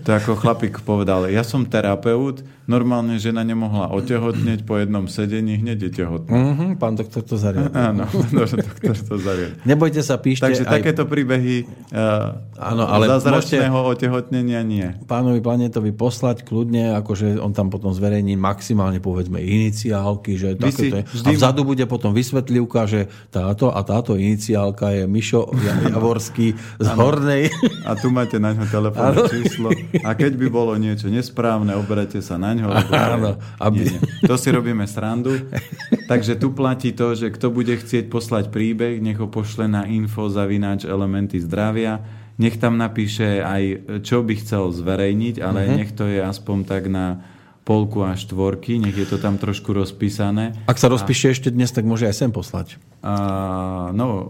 [0.10, 5.90] To ako chlapík povedal, ja som terapeut, Normálne žena nemohla otehotneť po jednom sedení, hneď
[5.90, 6.30] je tehotná.
[6.30, 7.74] Mm-hmm, pán doktor to zariadil.
[7.90, 9.58] Áno, doktor to zariadil.
[9.66, 10.74] Nebojte sa, píšte Takže aj...
[10.78, 14.06] takéto príbehy uh, Áno, ale zázračného môžete...
[14.06, 14.86] otehotnenia nie.
[15.10, 21.04] Pánovi Planetovi poslať kľudne, akože on tam potom zverejní maximálne povedzme iniciálky, že takéto je.
[21.26, 25.50] A vzadu bude potom vysvetlivka, že táto a táto iniciálka je Mišo
[25.90, 27.02] Javorský z ano.
[27.02, 27.50] Hornej.
[27.90, 29.74] A tu máte na ňo telefónne číslo.
[30.04, 32.68] A keď by bolo niečo nesprávne, oberete sa na ňo.
[32.92, 33.84] Áno, aby...
[33.84, 34.00] nie, nie.
[34.28, 35.36] To si robíme srandu.
[36.08, 40.32] Takže tu platí to, že kto bude chcieť poslať príbeh, nech ho pošle na info
[40.32, 42.02] zavináč elementy zdravia.
[42.40, 43.64] Nech tam napíše aj,
[44.08, 45.76] čo by chcel zverejniť, ale uh-huh.
[45.76, 47.20] nech to je aspoň tak na
[47.70, 50.58] polku a štvorky, nech je to tam trošku rozpísané.
[50.66, 51.34] Ak sa rozpíše a...
[51.38, 52.82] ešte dnes, tak môže aj sem poslať.
[53.06, 54.26] A, no,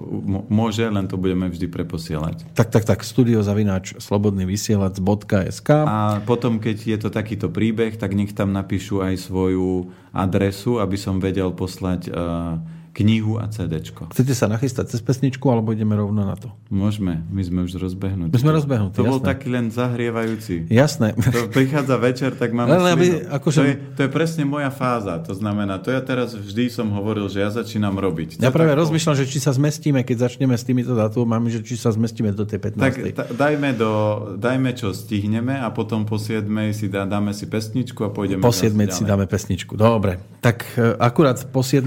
[0.51, 2.51] môže, len to budeme vždy preposielať.
[2.51, 8.51] Tak, tak, tak, studiozavináč slobodnyvysielac.sk A potom, keď je to takýto príbeh, tak nech tam
[8.51, 12.59] napíšu aj svoju adresu, aby som vedel poslať uh,
[12.99, 13.79] knihu a CD.
[13.79, 16.51] Chcete sa nachystať cez pesničku, alebo ideme rovno na to?
[16.67, 18.35] Môžeme, my sme už rozbehnutí.
[18.35, 19.13] My sme rozbehnutí, To jasné.
[19.15, 20.67] bol taký len zahrievajúci.
[20.67, 21.15] Jasné.
[21.15, 23.59] To prichádza večer, tak máme ale, aby, akože...
[23.59, 25.15] to, je, to je presne moja fáza.
[25.23, 28.43] To znamená, to ja teraz vždy som hovoril, že ja začínam robiť.
[28.43, 31.93] Ja práve rozmýšľam, že či sa zmestíme, keď začneme s týmito dátumami, že či sa
[31.93, 32.81] zmestíme do tej 15.
[32.81, 33.91] Tak ta, dajme, do,
[34.35, 36.43] dajme, čo stihneme a potom po 7
[36.75, 39.77] si dá, dáme si pesničku a pôjdeme Po 7 si dáme pesničku.
[39.77, 40.19] Dobre.
[40.43, 41.85] Tak e, akurát po 7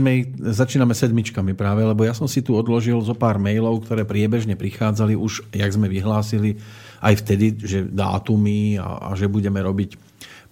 [0.55, 5.19] začíname sedmičkami práve lebo ja som si tu odložil zo pár mailov, ktoré priebežne prichádzali
[5.19, 6.63] už, jak sme vyhlásili,
[7.03, 9.99] aj vtedy, že dátumy a, a že budeme robiť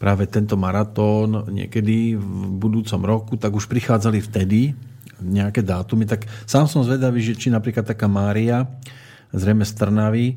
[0.00, 4.72] práve tento maratón niekedy v budúcom roku, tak už prichádzali vtedy
[5.20, 6.08] nejaké dátumy.
[6.08, 8.64] Tak sám som zvedavý, že či napríklad taká Mária,
[9.36, 10.36] zrejme z Trnavy, e,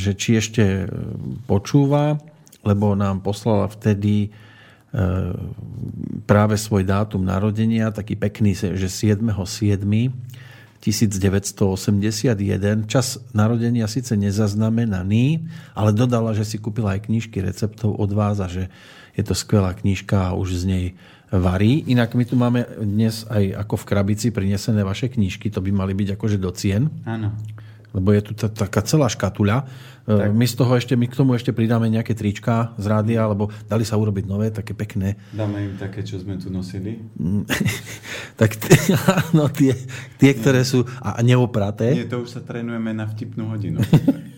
[0.00, 0.88] že či ešte
[1.44, 2.16] počúva,
[2.64, 4.32] lebo nám poslala vtedy
[6.26, 9.22] práve svoj dátum narodenia, taký pekný, že 7.7.
[10.80, 12.88] 1981.
[12.88, 15.44] Čas narodenia síce nezaznamenaný,
[15.76, 18.72] ale dodala, že si kúpila aj knižky receptov od vás a že
[19.12, 20.84] je to skvelá knižka a už z nej
[21.28, 21.84] varí.
[21.84, 25.92] Inak my tu máme dnes aj ako v krabici prinesené vaše knižky, to by mali
[25.92, 26.88] byť akože do cien.
[27.04, 27.36] Áno
[27.90, 29.66] lebo je tu taká celá škatuľa.
[30.06, 30.30] E, tak.
[30.30, 33.82] My z toho ešte, my k tomu ešte pridáme nejaké trička z rádia, alebo dali
[33.82, 35.18] sa urobiť nové, také pekné.
[35.34, 37.02] Dáme im také, čo sme tu nosili?
[38.40, 38.56] tak
[39.36, 39.74] no, tie,
[40.16, 41.94] tie, ktoré sú a neopraté.
[41.94, 43.82] Nie, to už sa trénujeme na vtipnú hodinu.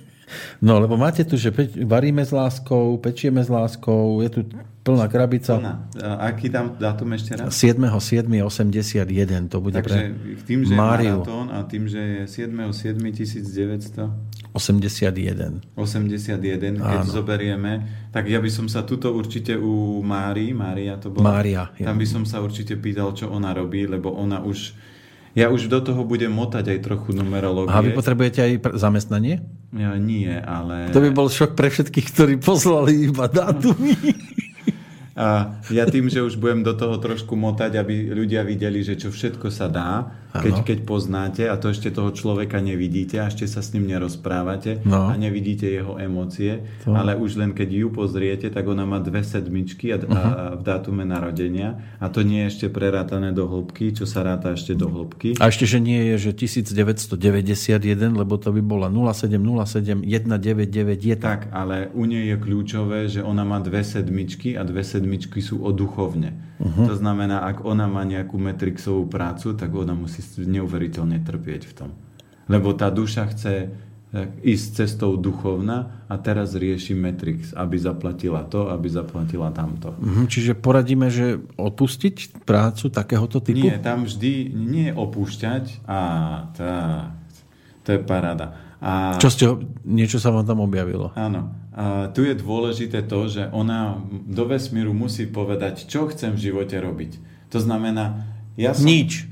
[0.67, 4.41] no, lebo máte tu, že peč, varíme s láskou, pečieme s láskou, je tu
[4.83, 5.63] plná krabica.
[5.63, 5.87] Plná.
[6.03, 7.55] A aký tam dátum ešte raz?
[7.55, 11.23] 7.7.81 to bude Takže pre tým, že Máriu.
[11.23, 14.11] maratón a tým, že je 7.7.1981,
[14.53, 15.63] 81.
[15.79, 17.09] 81, keď Áno.
[17.09, 17.73] zoberieme,
[18.11, 21.87] tak ja by som sa tuto určite u Mári, Mária to bola, Mária, ja.
[21.89, 24.75] tam by som sa určite pýtal, čo ona robí, lebo ona už,
[25.33, 27.73] ja už do toho budem motať aj trochu numerológie.
[27.73, 29.41] A vy potrebujete aj pr- zamestnanie?
[29.73, 30.93] Ja, nie, ale...
[30.93, 33.97] To by bol šok pre všetkých, ktorí poslali iba dátumy.
[35.13, 39.13] A ja tým, že už budem do toho trošku motať, aby ľudia videli, že čo
[39.13, 43.61] všetko sa dá, keď, keď poznáte a to ešte toho človeka nevidíte a ešte sa
[43.61, 45.09] s ním nerozprávate No.
[45.09, 49.21] a nevidíte jeho emócie, To- ale už len keď ju pozriete, tak ona má dve
[49.21, 50.09] sedmičky a, Mhm.
[50.09, 50.21] a
[50.57, 54.73] v dátume narodenia a to nie je ešte prerátané do hĺbky, čo sa ráta ešte
[54.73, 55.37] do hĺbky.
[55.37, 61.21] A ešte, že nie je, že 1991, lebo to by bola 0707 1991.
[61.21, 65.61] Tak, ale u nej je kľúčové, že ona má dve sedmičky a dve sedmičky sú
[65.61, 66.33] o duchovne.
[66.63, 66.87] Mhm.
[66.87, 71.91] To znamená, ak ona má nejakú metrixovú prácu, tak ona musí neuveriteľne trpieť v tom.
[72.51, 78.69] Lebo tá duša chce eh, ísť cestou duchovna a teraz rieši Matrix, aby zaplatila to,
[78.69, 79.95] aby zaplatila tamto.
[79.97, 83.67] Mhm, čiže poradíme, že odpustiť prácu takéhoto typu?
[83.67, 86.01] Nie, tam vždy nie opúšťať a
[86.53, 86.73] tá,
[87.87, 88.73] to je paráda.
[88.83, 89.47] A, Čo ste,
[89.87, 91.15] niečo sa vám tam objavilo?
[91.15, 91.55] Áno.
[91.71, 96.77] A tu je dôležité to, že ona do vesmíru musí povedať, čo chcem v živote
[96.83, 97.17] robiť.
[97.55, 98.27] To znamená,
[98.59, 98.85] ja som...
[98.85, 99.32] Nič.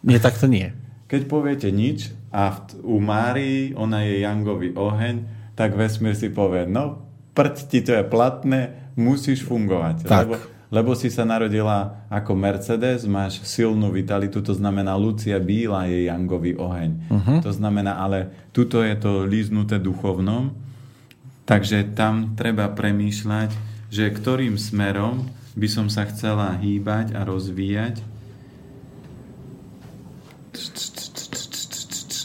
[0.00, 0.72] Nie, tak to nie.
[1.10, 5.26] Keď poviete nič a v, u Márii ona je Jangový oheň,
[5.58, 10.06] tak vesmír si povie, no prd ti to je platné, musíš fungovať.
[10.06, 10.24] Tak.
[10.24, 10.34] Lebo,
[10.70, 16.54] lebo si sa narodila ako Mercedes, máš silnú vitalitu, to znamená Lucia Bíla je Jangový
[16.56, 16.90] oheň.
[17.10, 17.38] Uh-huh.
[17.42, 20.54] To znamená, ale tuto je to líznuté duchovnom,
[21.44, 23.50] takže tam treba premýšľať,
[23.90, 25.26] že ktorým smerom
[25.58, 28.09] by som sa chcela hýbať a rozvíjať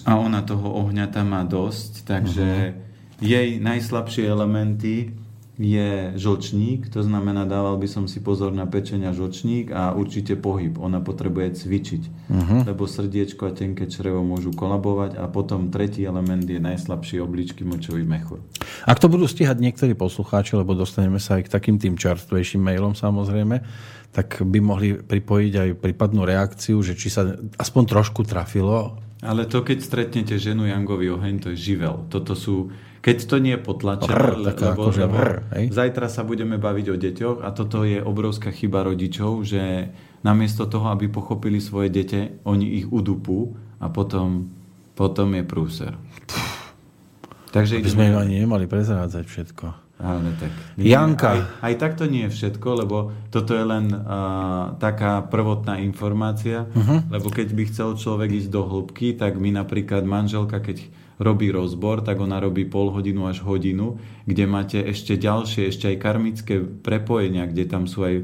[0.06, 3.26] a ona toho ohňa tam má dosť, takže uh-huh.
[3.26, 5.25] jej najslabšie elementy
[5.56, 10.76] je žlčník, to znamená, dával by som si pozor na pečenia žlčník a určite pohyb.
[10.76, 12.62] Ona potrebuje cvičiť, uh-huh.
[12.68, 18.04] lebo srdiečko a tenké črevo môžu kolabovať a potom tretí element je najslabší obličky močový
[18.04, 18.44] mechúr.
[18.84, 22.91] Ak to budú stíhať niektorí poslucháči, lebo dostaneme sa aj k takým tým čerstvejším mailom
[22.91, 23.63] samozrejme,
[24.12, 29.00] tak by mohli pripojiť aj prípadnú reakciu, že či sa aspoň trošku trafilo.
[29.24, 32.06] Ale to, keď stretnete ženu Jangový oheň, to je živel.
[32.12, 32.70] Toto sú,
[33.06, 34.18] keď to nie je potlačené,
[34.50, 35.18] lebo, akože lebo
[35.70, 39.94] zajtra sa budeme baviť o deťoch a toto je obrovská chyba rodičov, že
[40.26, 44.50] namiesto toho, aby pochopili svoje dete, oni ich udupú a potom,
[44.98, 45.94] potom je prúser.
[47.54, 49.65] Takže By sme im ani nemali prezrádzať všetko.
[50.02, 50.52] ale tak.
[50.82, 51.30] Janka.
[51.30, 56.65] Aj, aj tak to nie je všetko, lebo toto je len uh, taká prvotná informácia,
[56.65, 57.06] uh-huh.
[57.13, 62.04] lebo keď by chcel človek ísť do hĺbky, tak my napríklad manželka, keď robí rozbor,
[62.04, 67.47] tak ona robí pol hodinu až hodinu, kde máte ešte ďalšie, ešte aj karmické prepojenia,
[67.47, 68.15] kde tam sú aj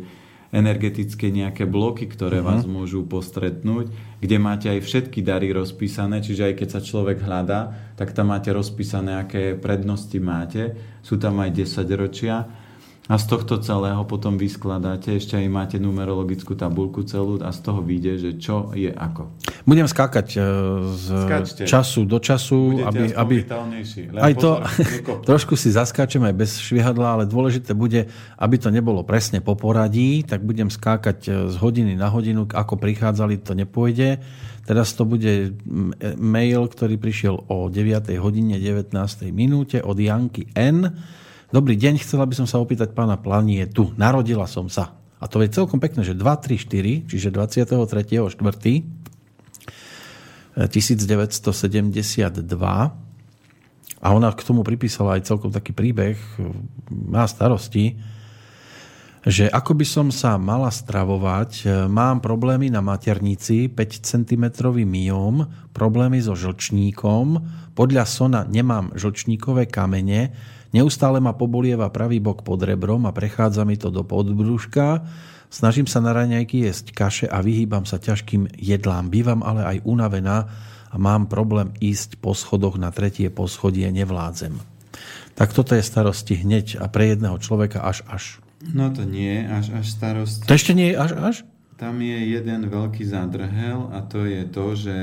[0.52, 2.60] energetické nejaké bloky, ktoré uh-huh.
[2.60, 3.88] vás môžu postretnúť,
[4.20, 8.52] kde máte aj všetky dary rozpísané, čiže aj keď sa človek hľadá, tak tam máte
[8.52, 10.76] rozpísané, aké prednosti máte.
[11.00, 12.52] Sú tam aj 10 ročia
[13.12, 17.84] a z tohto celého potom vyskladáte, ešte aj máte numerologickú tabulku celú a z toho
[17.84, 19.36] vyjde, že čo je ako.
[19.68, 20.42] Budem skákať e,
[20.96, 21.64] z Skáčte.
[21.68, 23.36] času do času, Budete aby, aby
[24.16, 25.26] aj to pozor, nekopte.
[25.28, 28.08] trošku si zaskáčem aj bez švihadla, ale dôležité bude,
[28.40, 32.80] aby to nebolo presne po poradí, tak budem skákať e, z hodiny na hodinu, ako
[32.80, 34.24] prichádzali, to nepôjde.
[34.64, 35.52] Teraz to bude e-
[36.16, 38.08] mail, ktorý prišiel o 9.
[38.24, 38.88] hodine 19.
[39.36, 40.96] minúte od Janky N.
[41.52, 43.92] Dobrý deň, chcela by som sa opýtať pána Planietu.
[44.00, 44.96] Narodila som sa.
[45.20, 47.92] A to je celkom pekné, že 2, 3, 4, čiže 23.4.
[50.56, 52.40] 1972
[54.00, 56.16] a ona k tomu pripísala aj celkom taký príbeh,
[56.88, 58.00] má starosti,
[59.28, 66.24] že ako by som sa mala stravovať, mám problémy na maternici, 5 cm myom, problémy
[66.24, 67.44] so žlčníkom,
[67.76, 70.32] podľa sona nemám žlčníkové kamene,
[70.76, 75.06] neustále ma pobolieva pravý bok pod rebrom a prechádza mi to do podbrúška,
[75.52, 79.12] snažím sa na raňajky jesť kaše a vyhýbam sa ťažkým jedlám.
[79.12, 80.48] Bývam ale aj unavená
[80.92, 84.60] a mám problém ísť po schodoch na tretie poschodie, nevládzem.
[85.36, 88.44] Tak toto je starosti hneď a pre jedného človeka až až.
[88.62, 90.46] No to nie, až až starosti.
[90.46, 91.36] To ešte nie je až až?
[91.82, 94.98] Tam je jeden veľký zádrhel a to je to, že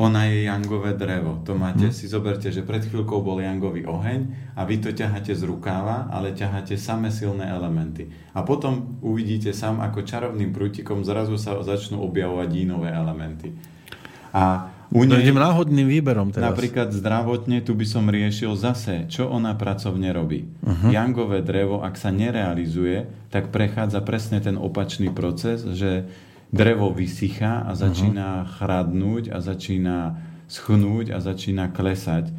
[0.00, 1.44] ona je jangové drevo.
[1.44, 1.94] To máte, hmm.
[1.94, 6.32] si zoberte, že pred chvíľkou bol jangový oheň a vy to ťaháte z rukáva, ale
[6.32, 8.08] ťaháte samé silné elementy.
[8.32, 13.52] A potom uvidíte sám, ako čarovným prútikom zrazu sa začnú objavovať ínové elementy.
[14.32, 16.50] A u nej, no idem náhodným výberom teraz.
[16.50, 20.50] Napríklad zdravotne, tu by som riešil zase, čo ona pracovne robí.
[20.66, 20.90] Uh-huh.
[20.90, 26.10] Jangové drevo, ak sa nerealizuje, tak prechádza presne ten opačný proces, že
[26.50, 28.50] drevo vysychá a začína uh-huh.
[28.58, 30.18] chradnúť a začína
[30.50, 32.34] schnúť a začína klesať.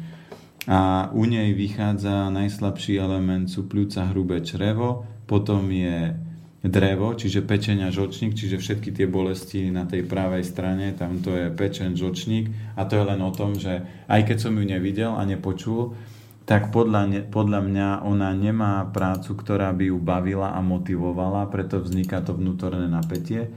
[0.68, 6.14] A u nej vychádza najslabší element sú pľúca hrubé črevo, potom je
[6.62, 11.34] drevo, čiže pečeň a žočník, čiže všetky tie bolesti na tej pravej strane, tam to
[11.34, 15.10] je pečeň, žočník a to je len o tom, že aj keď som ju nevidel
[15.10, 15.98] a nepočul,
[16.46, 22.22] tak podľa, podľa mňa ona nemá prácu, ktorá by ju bavila a motivovala, preto vzniká
[22.22, 23.50] to vnútorné napätie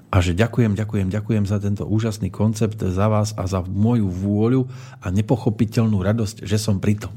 [0.07, 4.63] a že ďakujem, ďakujem, ďakujem za tento úžasný koncept, za vás a za moju vôľu
[5.03, 7.11] a nepochopiteľnú radosť, že som pri tom.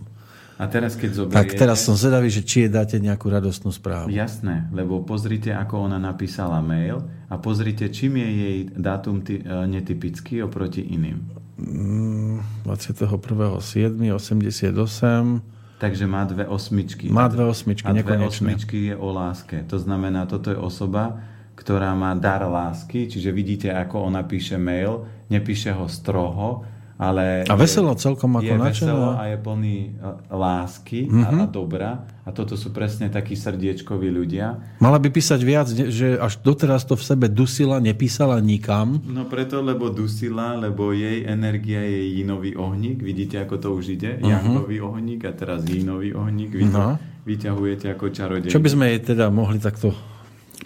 [0.60, 1.56] A teraz, keď zoberiete...
[1.56, 4.12] Tak teraz som zvedavý, že či je dáte nejakú radostnú správu.
[4.12, 7.00] Jasné, lebo pozrite, ako ona napísala mail
[7.32, 11.32] a pozrite, čím je jej dátum ty, e, netypický oproti iným.
[12.68, 15.40] 21.7.88
[15.80, 17.08] Takže má dve osmičky.
[17.08, 19.64] Má dve osmičky, A dve osmičky je o láske.
[19.72, 21.24] To znamená, toto je osoba,
[21.60, 26.64] ktorá má dar lásky, čiže vidíte, ako ona píše mail, nepíše ho stroho,
[27.00, 27.48] ale...
[27.48, 29.90] A veselo celkom ako je veselo a je plný e,
[30.28, 31.24] lásky mm-hmm.
[31.24, 31.40] a, mhm.
[31.40, 31.90] a dobra.
[32.24, 34.76] A toto sú presne takí srdiečkoví ľudia.
[34.84, 39.00] Mala by písať viac, že až doteraz to v sebe dusila, nepísala nikam.
[39.02, 43.00] No preto, lebo dusila, lebo jej energia je jinový ohník.
[43.00, 44.20] Vidíte, ako to už ide?
[44.20, 44.30] Uh-huh.
[44.30, 46.52] Jangový ohník a teraz jinový ohník.
[46.52, 47.00] Vy to no.
[47.24, 48.52] vyťahujete ako čarodej.
[48.52, 49.96] Čo by sme jej teda mohli takto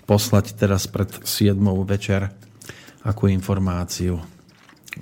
[0.02, 1.54] poslať teraz pred 7
[1.86, 2.34] večer
[3.06, 4.18] akú informáciu.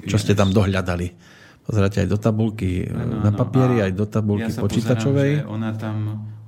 [0.05, 1.33] Čo ste tam dohľadali?
[1.63, 5.47] Pozeráte aj do tabulky ano, na papieri, aj do tabulky ja počítačovej.
[5.47, 5.97] Pozerám, ona, tam,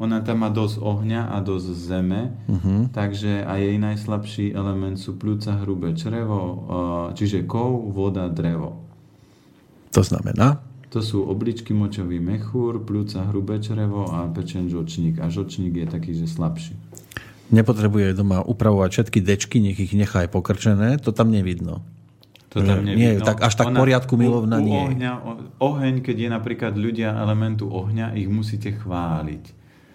[0.02, 2.90] ona tam má dosť ohňa a dosť zeme, uh-huh.
[2.90, 6.66] takže aj jej najslabší element sú pľúca, hrubé črevo,
[7.14, 8.82] čiže kov, voda, drevo.
[9.94, 10.58] To znamená?
[10.90, 15.18] To sú obličky, močový mechúr, pľúca, hrubé črevo a pečen žočník.
[15.22, 16.74] A žočník je taký, že slabší.
[17.52, 21.84] Nepotrebuje doma upravovať všetky dečky, nech ich nechá aj pokrčené, to tam nevidno.
[22.54, 23.00] To tam nevidno.
[23.00, 24.84] Nie, tak až tak Ona, poriadku milovná u, u nie.
[24.94, 25.12] Ohňa,
[25.58, 29.44] oheň, keď je napríklad ľudia elementu ohňa, ich musíte chváliť.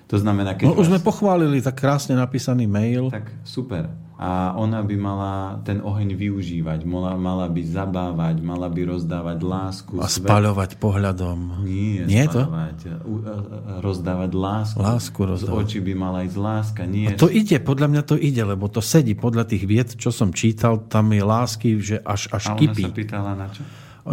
[0.09, 0.81] To znamená, keď no, vás...
[0.83, 3.13] už sme pochválili tak krásne napísaný mail.
[3.13, 8.81] Tak super a ona by mala ten oheň využívať, mala, mala by zabávať, mala by
[8.83, 9.95] rozdávať lásku.
[9.95, 10.27] A svet.
[10.27, 11.63] spaľovať pohľadom.
[11.63, 13.79] Nie, nie spaľovať, to?
[13.79, 14.75] Rozdávať lásku.
[14.75, 15.55] Lásku rozdávať.
[15.55, 16.83] Z očí by mala ísť láska.
[16.83, 17.15] Nie.
[17.15, 20.35] A to ide, podľa mňa to ide, lebo to sedí podľa tých vied, čo som
[20.35, 22.91] čítal, tam je lásky, že až, až a kypí.
[22.91, 23.63] Ona sa pýtala na čo?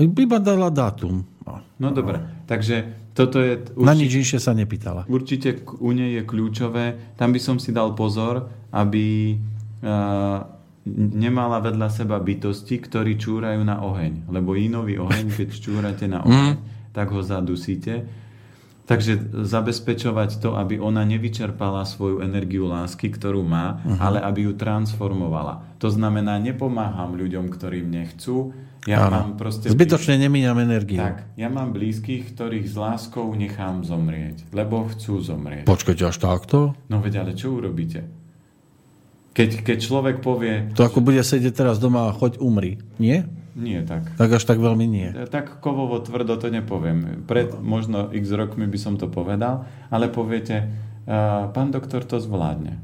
[0.06, 1.26] Iba dala dátum.
[1.42, 3.58] No, no dobre, takže toto je...
[3.74, 5.02] Určite, na nič inšie sa nepýtala.
[5.10, 9.34] Určite u nej je kľúčové, tam by som si dal pozor, aby
[10.86, 14.30] nemala vedľa seba bytosti, ktorí čúrajú na oheň.
[14.30, 16.94] Lebo inový oheň, keď čúrate na oheň, mm.
[16.94, 18.06] tak ho zadusíte.
[18.86, 23.98] Takže zabezpečovať to, aby ona nevyčerpala svoju energiu lásky, ktorú má, uh-huh.
[23.98, 25.74] ale aby ju transformovala.
[25.82, 28.54] To znamená, nepomáham ľuďom, ktorým nechcú.
[28.86, 29.66] Ja mám proste...
[29.74, 31.02] Zbytočne nemíňam energiu.
[31.02, 35.66] Tak, ja mám blízkych, ktorých s láskou nechám zomrieť, lebo chcú zomrieť.
[35.66, 36.78] Počkajte, až takto?
[36.86, 38.06] No veď, ale čo urobíte?
[39.36, 40.72] Keď, keď človek povie...
[40.80, 43.20] To ako bude sedieť teraz doma a choď umri, nie?
[43.52, 44.16] Nie tak.
[44.16, 45.12] Tak až tak veľmi nie.
[45.28, 47.28] Tak kovovo tvrdo to nepoviem.
[47.28, 50.72] Pred možno x rokmi by som to povedal, ale poviete,
[51.52, 52.80] pán doktor to zvládne.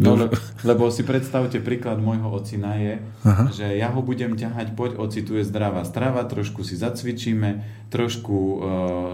[0.00, 0.26] No, le,
[0.64, 3.52] lebo si predstavte, príklad môjho ocina je, Aha.
[3.52, 7.60] že ja ho budem ťahať, poď oci, tu je zdravá strava, trošku si zacvičíme,
[7.92, 8.58] trošku uh,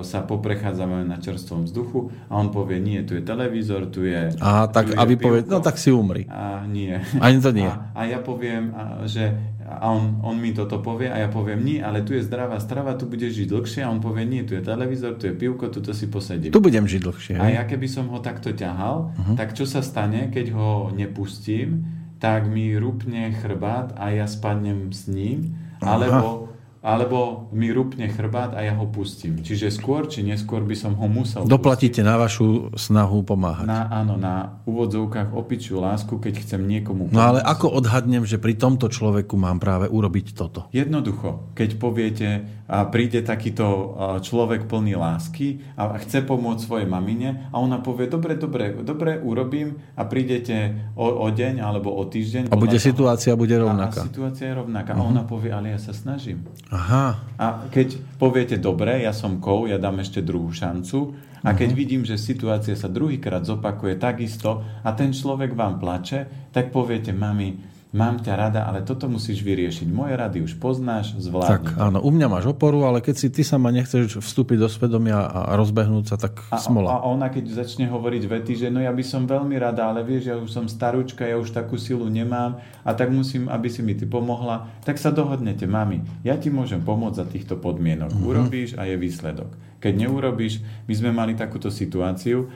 [0.06, 4.70] sa poprechádzame na čerstvom vzduchu a on povie, nie, tu je televízor, tu je A
[4.70, 6.30] tak, tu povie, no tak si umri.
[6.30, 6.94] A nie.
[7.18, 7.66] Ani to nie.
[7.66, 11.58] A, a ja poviem, a, že a on, on mi toto povie a ja poviem,
[11.66, 14.54] nie, ale tu je zdravá strava, tu budeš žiť dlhšie a on povie, nie, tu
[14.54, 16.54] je televízor, tu je pivko, tu si posedím.
[16.54, 17.34] Tu budem žiť dlhšie.
[17.42, 19.34] A ja keby som ho takto ťahal, uh-huh.
[19.34, 21.82] tak čo sa stane, keď ho nepustím,
[22.22, 26.55] tak mi rúpne chrbát a ja spadnem s ním, alebo
[26.86, 29.42] alebo mi rupne chrbát a ja ho pustím.
[29.42, 32.06] Čiže skôr či neskôr by som ho musel Doplatíte pustiť.
[32.06, 32.46] na vašu
[32.78, 33.66] snahu pomáhať.
[33.66, 37.18] Na, áno, na úvodzovkách opičiu lásku, keď chcem niekomu pomôcť.
[37.18, 40.70] No ale ako odhadnem, že pri tomto človeku mám práve urobiť toto?
[40.70, 41.50] Jednoducho.
[41.58, 43.94] Keď poviete, a príde takýto
[44.26, 49.78] človek plný lásky a chce pomôcť svojej mamine a ona povie, dobre, dobre, dobre, urobím
[49.94, 52.50] a prídete o, o deň alebo o týždeň.
[52.50, 54.02] A bude situácia bude rovnaká.
[54.02, 54.98] A, a situácia je rovnaká.
[54.98, 55.06] Uh-huh.
[55.06, 56.42] A ona povie, ale ja sa snažím.
[56.76, 57.06] Aha.
[57.40, 61.80] A keď poviete, dobre, ja som kov, ja dám ešte druhú šancu a keď uh-huh.
[61.80, 67.75] vidím, že situácia sa druhýkrát zopakuje takisto a ten človek vám plače, tak poviete, mami,
[67.96, 69.88] mám ťa rada, ale toto musíš vyriešiť.
[69.88, 71.72] Moje rady už poznáš, zvládni.
[71.72, 75.24] Tak, áno, u mňa máš oporu, ale keď si ty sama nechceš vstúpiť do svedomia
[75.24, 77.00] a rozbehnúť sa, tak a, smola.
[77.00, 80.28] A ona keď začne hovoriť vety, že no ja by som veľmi rada, ale vieš,
[80.28, 83.96] ja už som starúčka, ja už takú silu nemám a tak musím, aby si mi
[83.96, 88.12] ty pomohla, tak sa dohodnete, mami, ja ti môžem pomôcť za týchto podmienok.
[88.12, 88.36] Uh-huh.
[88.36, 89.48] Urobíš a je výsledok.
[89.80, 92.52] Keď neurobíš, my sme mali takúto situáciu,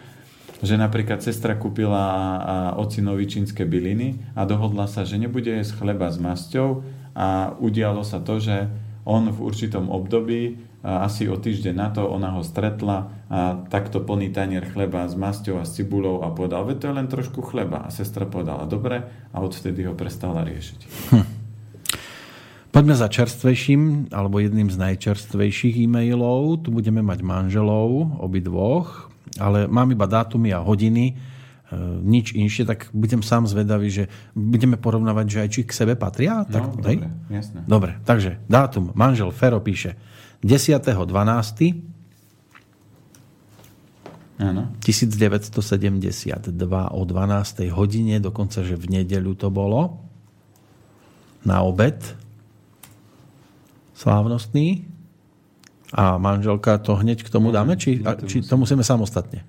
[0.60, 2.04] že napríklad sestra kúpila
[2.76, 6.84] ocinovi čínske byliny a dohodla sa, že nebude jesť chleba s masťou
[7.16, 8.68] a udialo sa to, že
[9.08, 14.32] on v určitom období, asi o týždeň na to, ona ho stretla a takto plný
[14.32, 17.84] tanier chleba s masťou a s cibulou a povedal, veď to je len trošku chleba.
[17.84, 20.80] A sestra povedala, dobre, a odvtedy ho prestala riešiť.
[21.12, 21.26] Hm.
[22.70, 26.64] Poďme za čerstvejším, alebo jedným z najčerstvejších e-mailov.
[26.64, 31.14] Tu budeme mať manželov, obidvoch ale mám iba dátumy a hodiny, e,
[32.02, 34.04] nič inšie, tak budem sám zvedavý, že
[34.34, 36.42] budeme porovnávať, že aj či k sebe patria.
[36.42, 36.96] No, tak, dobre, hej?
[37.30, 37.60] jasné.
[37.68, 38.90] Dobre, takže dátum.
[38.98, 39.94] Manžel Fero píše
[40.42, 40.90] 10.12.
[44.40, 44.72] Áno.
[44.80, 46.48] 1972
[46.96, 47.76] o 12.
[47.76, 50.00] hodine, dokonca, že v nedeľu to bolo,
[51.44, 52.00] na obed
[53.96, 54.89] slávnostný.
[55.90, 59.42] A manželka to hneď k tomu dáme, či, a, či to musíme samostatne?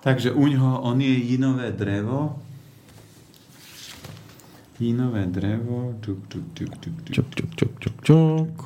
[0.00, 2.38] Takže u ňoho on je jinové drevo.
[4.80, 5.98] Jinové drevo.
[6.00, 8.56] Čuk, čuk, čuk, čuk, čuk, čuk, čuk, čuk, čuk.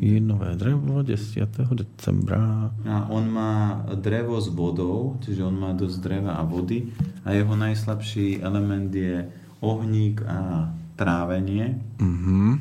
[0.00, 1.44] Jinové drevo 10.
[1.74, 2.70] decembra.
[2.88, 6.92] A on má drevo s vodou, čiže on má dosť dreva a vody
[7.24, 9.24] a jeho najslabší element je
[9.60, 11.80] ohník a trávenie.
[11.98, 12.60] Uh-huh.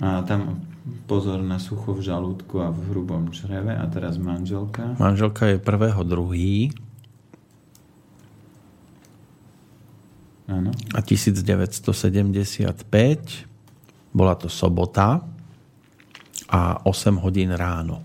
[0.00, 0.64] A tam
[1.08, 3.72] pozor na sucho v žalúdku a v hrubom čreve.
[3.72, 4.96] A teraz manželka.
[5.00, 6.72] Manželka je prvého druhý.
[10.44, 10.76] Áno.
[10.92, 12.76] A 1975
[14.12, 15.24] bola to sobota
[16.52, 18.04] a 8 hodín ráno.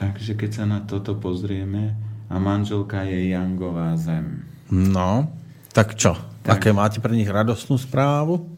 [0.00, 1.92] Takže keď sa na toto pozrieme
[2.32, 4.48] a manželka je Jangová zem.
[4.72, 5.28] No,
[5.70, 6.18] tak čo?
[6.42, 6.58] Tak.
[6.58, 8.48] Aké máte pre nich radostnú správu?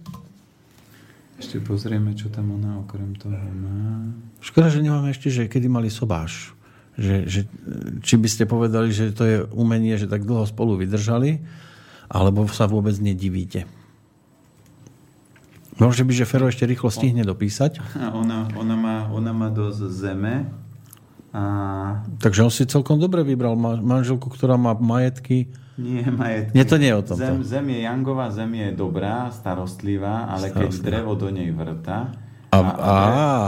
[1.42, 4.14] Ešte pozrieme, čo tam ona okrem toho má.
[4.38, 6.54] Škoda, že nemáme ešte, že kedy mali sobáš.
[6.94, 7.40] Že, že,
[8.04, 11.42] či by ste povedali, že to je umenie, že tak dlho spolu vydržali,
[12.06, 13.66] alebo sa vôbec nedivíte.
[15.80, 17.80] Môže byť, že Fero ešte rýchlo stihne dopísať.
[17.96, 20.46] Ona, ona, má, ona má dosť zeme.
[21.32, 21.42] A...
[22.20, 26.52] Takže on si celkom dobre vybral manželku, ktorá má majetky nie, majetky.
[26.52, 27.16] Nie, to nie je o tom.
[27.16, 32.12] Zem, zem je Jangová, zem je dobrá, starostlivá, ale keď drevo do nej vrta,
[32.48, 32.94] A, a,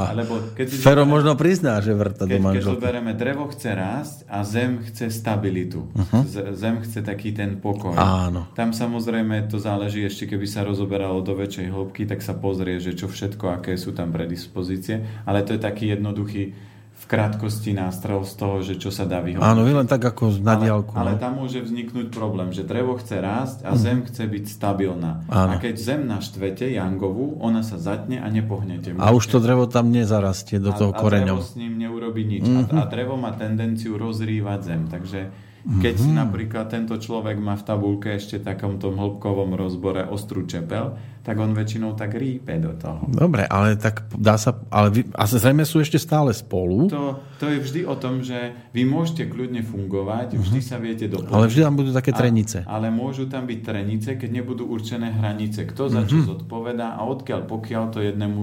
[0.09, 2.73] alebo keď Fero možno prizná, že vrta do keď, keď manželky.
[2.73, 5.85] zoberieme, drevo chce rásť a zem chce stabilitu.
[6.25, 7.93] Z- Zem chce taký ten pokoj.
[7.93, 8.49] Áno.
[8.53, 12.93] Tam samozrejme to záleží, ešte keby sa rozoberalo do väčšej hĺbky, tak sa pozrie, že
[12.93, 15.05] čo všetko, aké sú tam predispozície.
[15.23, 16.57] Ale to je taký jednoduchý
[16.95, 19.45] v krátkosti nástrel z toho, že čo sa dá vyhodnotiť.
[19.45, 20.97] Áno, len tak ako na diálku.
[20.97, 21.21] Ale, ale no.
[21.21, 25.27] tam môže vzniknúť problém, že drevo chce rásť a zem chce byť stabilná.
[25.29, 25.53] Áno.
[25.53, 28.97] A keď zem naštvete Jangovú, ona sa zatne a nepohnete.
[28.97, 32.47] A už to drevo tam nezarastie do toho a, a drevo s ním neurobi nič.
[32.49, 32.73] Mm-hmm.
[32.73, 34.83] A, a drevo má tendenciu rozrývať zem.
[34.89, 35.21] Takže
[35.65, 36.17] keď mm-hmm.
[36.21, 40.93] napríklad tento človek má v tabulke ešte takomto hĺbkovom rozbore ostrú čepel,
[41.25, 43.09] tak on väčšinou tak rýpe do toho.
[43.09, 44.61] Dobre, ale tak dá sa...
[44.69, 48.53] Ale vy, a zrejme sú ešte stále spolu, To, to je vždy o tom, že
[48.77, 51.33] vy môžete kľudne fungovať, vždy sa viete doplniť.
[51.33, 52.69] ale vždy tam budú také trenice.
[52.69, 55.65] A, ale môžu tam byť trenice, keď nebudú určené hranice.
[55.65, 58.43] Kto za čo zodpovedá a odkiaľ pokiaľ to jednému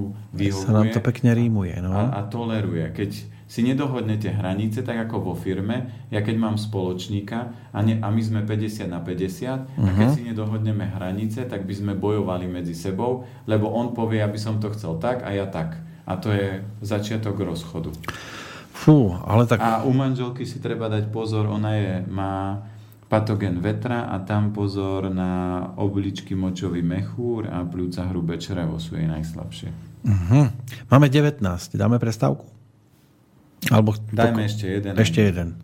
[0.58, 1.78] Sa nám vyhovuje to pekne rímuje.
[1.86, 1.94] No.
[1.94, 2.90] a, a toleruje.
[2.98, 3.12] Keď
[3.52, 8.22] si nedohodnete hranice, tak ako vo firme, ja keď mám spoločníka a, ne, a my
[8.24, 13.28] sme 50 na 50, a keď si nedohodneme hranice, tak by sme bojovali medzi sebou,
[13.52, 15.76] lebo on povie, aby som to chcel tak a ja tak.
[16.08, 17.92] A to je začiatok rozchodu.
[18.72, 19.60] Fú, ale tak...
[19.60, 22.64] A u manželky si treba dať pozor, ona je, má
[23.12, 29.12] patogen vetra a tam pozor na obličky močový mechúr a pľúca hrubé črevo sú jej
[29.12, 29.70] najslabšie.
[30.08, 30.48] Uh-huh.
[30.88, 31.44] Máme 19.
[31.76, 32.61] Dáme prestávku?
[33.70, 34.98] Alebo Dajme ešte jeden.
[34.98, 35.60] Ešte jeden.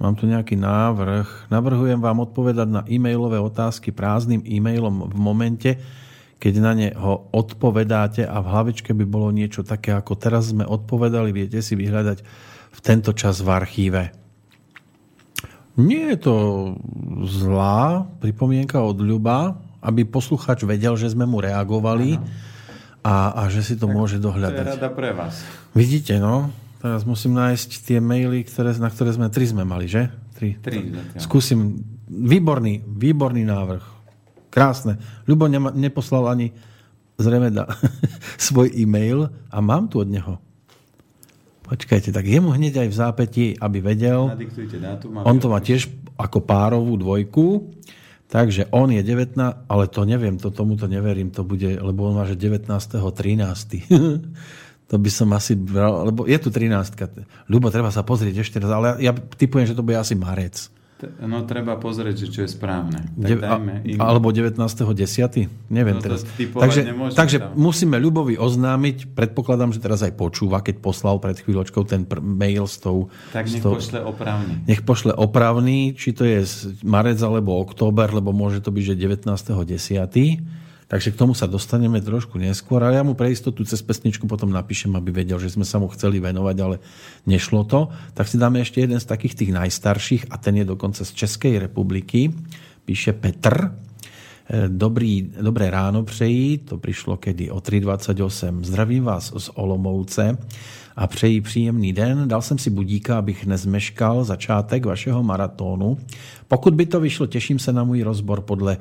[0.00, 1.52] Mám tu nejaký návrh.
[1.52, 5.70] Navrhujem vám odpovedať na e-mailové otázky prázdnym e-mailom v momente,
[6.40, 10.64] keď na ne ho odpovedáte a v hlavičke by bolo niečo také, ako teraz sme
[10.64, 12.18] odpovedali, viete si vyhľadať
[12.70, 14.02] v tento čas v archíve.
[15.76, 16.34] Nie je to
[17.28, 22.16] zlá pripomienka od Ľuba, aby posluchač vedel, že sme mu reagovali
[23.04, 24.64] a, a že si to môže To je dohľadať.
[24.80, 25.44] rada pre vás.
[25.76, 26.52] Vidíte, no?
[26.80, 29.28] Teraz musím nájsť tie maily, ktoré, na ktoré sme...
[29.28, 30.08] Tri sme mali, že?
[30.32, 30.56] Tri.
[30.56, 31.20] Tri zatiaľ.
[31.20, 31.84] Skúsim.
[32.08, 33.84] Výborný, výborný návrh.
[34.48, 34.96] Krásne.
[35.28, 36.56] Ľubo nema, neposlal ani
[37.20, 37.68] zrejme da,
[38.48, 40.40] svoj e-mail a mám tu od neho.
[41.68, 44.34] Počkajte, tak jemu hneď aj v zápäti, aby vedel.
[44.34, 45.22] Dátum.
[45.22, 45.86] On to má tiež
[46.18, 47.70] ako párovú dvojku.
[48.30, 49.34] Takže on je 19,
[49.66, 52.70] ale to neviem, to tomuto neverím, to bude, lebo on má, že 19.
[54.90, 54.92] 13.
[54.92, 57.46] to by som asi bral, lebo je tu 13.
[57.46, 60.66] Ľubo, treba sa pozrieť ešte raz, ale ja typujem, že to bude asi marec.
[61.16, 63.00] No treba pozrieť, že čo je správne.
[63.16, 63.96] Tak De- dajme im...
[64.04, 65.48] alebo 19.10.
[65.72, 66.28] Neviem No teraz.
[66.36, 67.56] Takže, takže tam.
[67.56, 72.68] musíme Ľubovi oznámiť, predpokladám, že teraz aj počúva, keď poslal pred chvíľočkou ten pr- mail
[72.68, 73.08] s tou...
[73.32, 74.60] Tak nech tou- pošle opravne.
[74.68, 76.44] nech pošle opravný, či to je
[76.84, 80.59] marec alebo október, lebo môže to byť, že 19.10.
[80.90, 84.50] Takže k tomu sa dostaneme trošku neskôr, ale ja mu pre istotu cez pesničku potom
[84.50, 86.82] napíšem, aby vedel, že sme sa mu chceli venovať, ale
[87.30, 87.94] nešlo to.
[88.18, 91.62] Tak si dáme ešte jeden z takých tých najstarších a ten je dokonca z Českej
[91.62, 92.34] republiky.
[92.82, 93.70] Píše Petr.
[94.50, 98.66] E, Dobrý, dobré ráno přeji, to prišlo kedy o 3.28.
[98.66, 100.38] Zdravím vás z Olomouce
[100.96, 102.28] a přeji příjemný den.
[102.28, 105.98] Dal jsem si budíka, abych nezmeškal začátek vašeho maratónu.
[106.48, 108.76] Pokud by to vyšlo, těším se na můj rozbor podle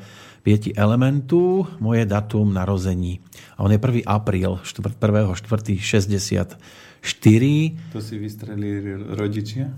[0.50, 3.20] pěti elementů, moje datum narození.
[3.58, 4.02] A on je 1.
[4.06, 4.60] apríl,
[5.02, 5.36] 1.
[5.36, 5.78] 4.
[5.78, 7.72] 64.
[7.93, 9.70] To si vystrelili rodičia?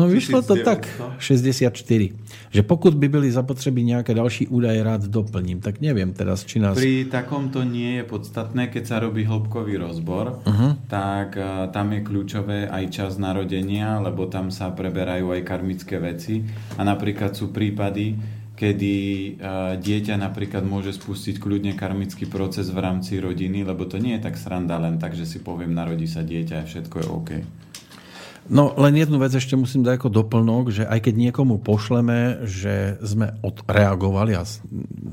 [0.00, 0.64] No vyšlo to 1900?
[0.64, 0.80] tak,
[1.18, 2.10] 64.
[2.50, 5.60] Že pokud by byly zapotřebí nějaké další údaje, rád doplním.
[5.60, 6.78] Tak neviem teraz, či nás...
[6.78, 10.88] Pri takomto nie je podstatné, keď sa robí hĺbkový rozbor, uh-huh.
[10.88, 16.48] tak a, tam je kľúčové aj čas narodenia, lebo tam sa preberajú aj karmické veci.
[16.78, 18.94] A napríklad sú prípady, kedy
[19.80, 24.36] dieťa napríklad môže spustiť kľudne karmický proces v rámci rodiny, lebo to nie je tak
[24.36, 27.30] sranda len tak, že si poviem, narodí sa dieťa a všetko je OK.
[28.50, 33.00] No len jednu vec ešte musím dať ako doplnok, že aj keď niekomu pošleme, že
[33.00, 34.44] sme odreagovali a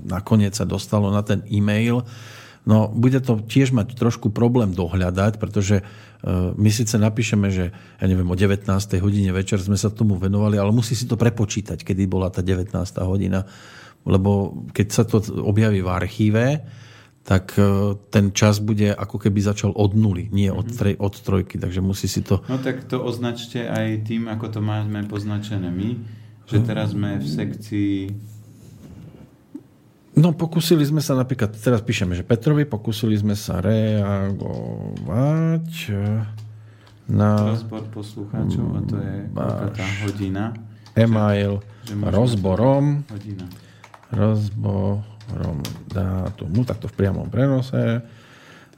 [0.09, 2.03] nakoniec sa dostalo na ten e-mail,
[2.67, 5.83] no bude to tiež mať trošku problém dohľadať, pretože e,
[6.51, 8.67] my síce napíšeme, že ja neviem, o 19.
[8.99, 12.75] hodine večer sme sa tomu venovali, ale musí si to prepočítať, kedy bola tá 19.
[13.07, 13.47] hodina,
[14.03, 16.45] lebo keď sa to objaví v archíve,
[17.23, 21.55] tak e, ten čas bude ako keby začal od nuly, nie od, trej, od trojky,
[21.55, 26.03] takže musí si to No tak to označte aj tým, ako to máme poznačené my,
[26.47, 27.95] že teraz sme v sekcii
[30.17, 34.33] No pokúsili sme sa napríklad, teraz píšeme, že Petrovi pokúsili sme sa reagovať
[37.05, 39.29] na rozbor poslucháčov a to je
[39.77, 40.57] tá hodina.
[40.97, 41.61] e-mail
[42.01, 43.45] rozborom Hodina.
[44.09, 48.01] rozborom dátumu, takto v priamom prenose.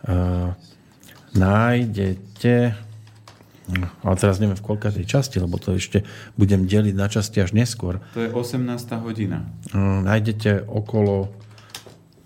[0.03, 0.51] Uh,
[1.39, 2.75] nájdete
[4.03, 6.03] ale teraz neviem v koľkej časti, lebo to ešte
[6.35, 8.01] budem deliť na časti až neskôr.
[8.13, 8.65] To je 18.
[9.05, 9.45] hodina.
[9.71, 11.31] No, nájdete okolo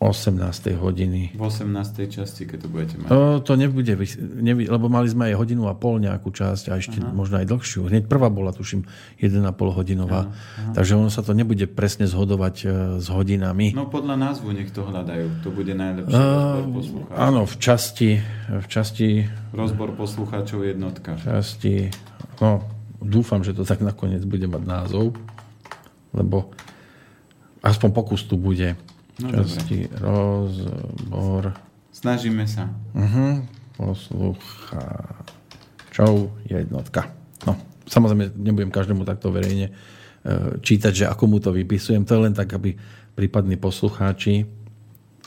[0.04, 0.76] 18.
[0.76, 1.32] hodiny.
[1.32, 2.12] V 18.
[2.12, 3.08] časti, keď to budete mať.
[3.08, 6.99] To, to nebude, nebude, lebo mali sme aj hodinu a pol nejakú časť a ešte
[6.99, 7.16] aha.
[7.16, 7.88] možno aj dlhšiu.
[7.88, 8.84] Hneď prvá bola, tuším,
[9.24, 10.28] 1,5 hodinová.
[10.28, 10.74] Aha, aha.
[10.76, 13.72] Takže ono sa to nebude presne zhodovať uh, s hodinami.
[13.72, 15.47] No podľa názvu nech to hľadajú.
[15.47, 18.12] To bude najlepšie uh, rozbor Áno, v časti,
[18.51, 19.08] v časti...
[19.56, 21.16] Rozbor poslucháčov jednotka.
[21.18, 21.74] V časti...
[22.43, 22.66] No,
[22.99, 25.16] dúfam, že to tak nakoniec bude mať názov,
[26.12, 26.51] lebo
[27.64, 28.76] aspoň pokus tu bude.
[29.22, 30.01] No, časti dobre.
[30.01, 31.53] rozbor.
[31.93, 32.74] Snažíme sa.
[32.97, 33.45] Uh-huh.
[33.78, 37.14] Poslucháčov jednotka.
[37.45, 37.53] No,
[37.86, 39.74] samozrejme, nebudem každému takto verejne e,
[40.57, 42.01] čítať, že ako mu to vypisujem.
[42.09, 42.74] To je len tak, aby
[43.14, 44.49] prípadní poslucháči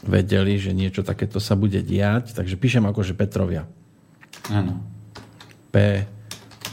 [0.03, 2.35] vedeli, že niečo takéto sa bude diať.
[2.35, 3.71] Takže píšem akože Petrovia.
[4.51, 4.83] Áno.
[5.71, 6.03] P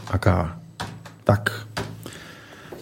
[0.10, 0.58] a K.
[1.24, 1.44] Tak.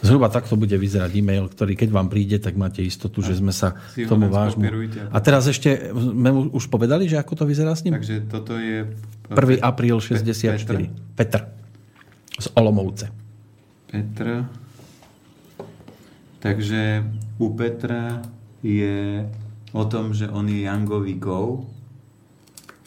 [0.02, 3.78] Zhruba takto bude vyzerať e-mail, ktorý keď vám príde, tak máte istotu, že sme sa
[3.94, 4.66] si tomu vážnu.
[5.14, 8.02] A teraz ešte, sme už povedali, že ako to vyzerá s ním?
[8.02, 8.90] Takže toto je...
[9.30, 9.62] 1.
[9.62, 10.58] apríl 64.
[10.58, 10.90] Petr.
[11.14, 11.42] Petr.
[12.42, 13.14] Z Olomovce.
[13.86, 14.50] Petr.
[16.42, 17.06] Takže
[17.38, 18.26] u Petra
[18.66, 19.22] je
[19.78, 21.70] o tom, že on je Jangový gov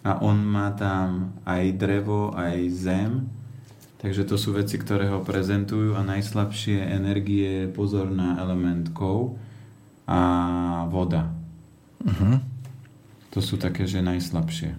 [0.02, 3.10] a on má tam aj drevo, aj zem
[4.04, 9.40] Takže to sú veci, ktoré ho prezentujú a najslabšie energie pozor na element kov
[10.04, 10.20] a
[10.92, 11.32] voda.
[12.04, 12.36] Uh-huh.
[13.32, 14.76] To sú také, že najslabšie.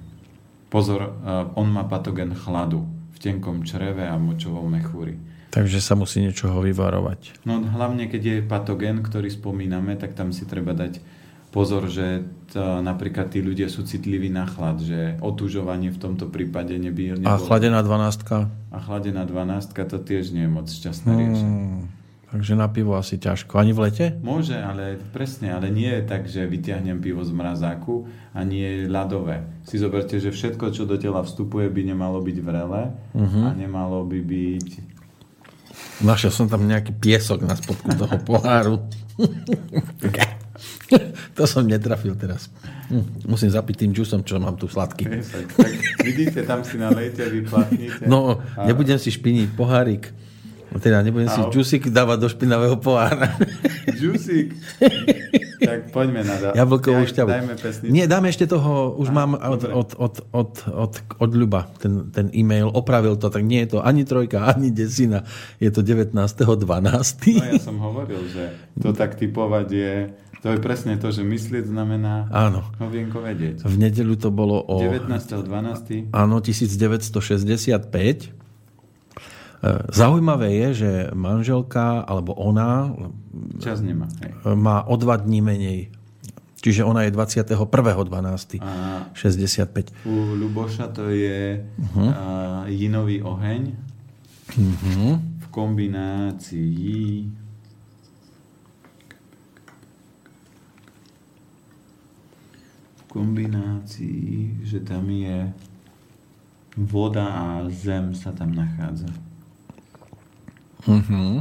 [0.69, 5.17] Pozor, uh, on má patogen chladu v tenkom čreve a močovom mechúri.
[5.49, 7.41] Takže sa musí niečoho vyvarovať.
[7.49, 11.01] No hlavne, keď je patogen, ktorý spomíname, tak tam si treba dať
[11.55, 16.75] pozor, že to, napríklad tí ľudia sú citliví na chlad, že otužovanie v tomto prípade
[16.75, 17.15] neby...
[17.15, 17.31] Nebolo.
[17.31, 18.51] A chladená dvanáctka?
[18.75, 21.63] A chladená dvanáctka to tiež nie je moc šťastné hmm, riešenie.
[22.35, 23.55] Takže na pivo asi ťažko.
[23.55, 24.05] Ani v lete?
[24.19, 28.91] Môže, ale presne, ale nie je tak, že vyťahnem pivo z mrazáku a nie je
[28.91, 29.47] ľadové.
[29.63, 33.43] Si zoberte, že všetko, čo do tela vstupuje, by nemalo byť vrele uh-huh.
[33.47, 34.67] a nemalo by byť...
[36.03, 38.83] Našiel som tam nejaký piesok na spodku toho poháru.
[41.37, 42.49] to som netrafil teraz.
[42.89, 45.09] Hm, musím zapiť tým džusom, čo mám tu sladký.
[45.09, 45.73] Tak, tak
[46.05, 48.05] vidíte, tam si nalejte, vyplatnite.
[48.05, 48.69] No, a...
[48.69, 50.13] nebudem si špiniť pohárik.
[50.75, 51.35] Teda nebudem a...
[51.35, 53.31] si džusik dávať do špinavého pohára.
[53.99, 54.51] Džusik?
[55.65, 57.29] tak poďme na da- Jablkovú šťavu.
[57.31, 57.93] Dajme pesničku.
[57.95, 62.11] Nie, dáme ešte toho, už a, mám od, od, od, od, od, od Ľuba ten,
[62.11, 65.23] ten e-mail, opravil to, tak nie je to ani trojka, ani desina,
[65.57, 66.21] je to 19.12.
[66.35, 69.93] No ja som hovoril, že to tak typovať je
[70.45, 72.69] to je presne to, že myslieť znamená Áno.
[72.77, 73.65] hovienko vedieť.
[73.65, 74.77] V nedelu to bolo o...
[74.77, 76.13] 19.12.
[76.13, 77.09] Áno, 1965.
[77.25, 78.29] E,
[79.89, 82.93] zaujímavé je, že manželka, alebo ona...
[83.57, 84.05] Čas nemá.
[84.21, 84.53] Hej.
[84.53, 85.89] Má o dva dní menej.
[86.61, 88.61] Čiže ona je 21.12.
[89.17, 90.05] 65.
[90.05, 90.13] U
[90.45, 91.97] Luboša to je uh-huh.
[91.97, 93.73] uh, jinový oheň
[94.53, 95.13] uh-huh.
[95.17, 97.33] v kombinácii
[103.15, 105.47] kombinácii, že tam je
[106.75, 109.07] voda a zem sa tam nachádza.
[110.83, 111.33] Mm-hmm.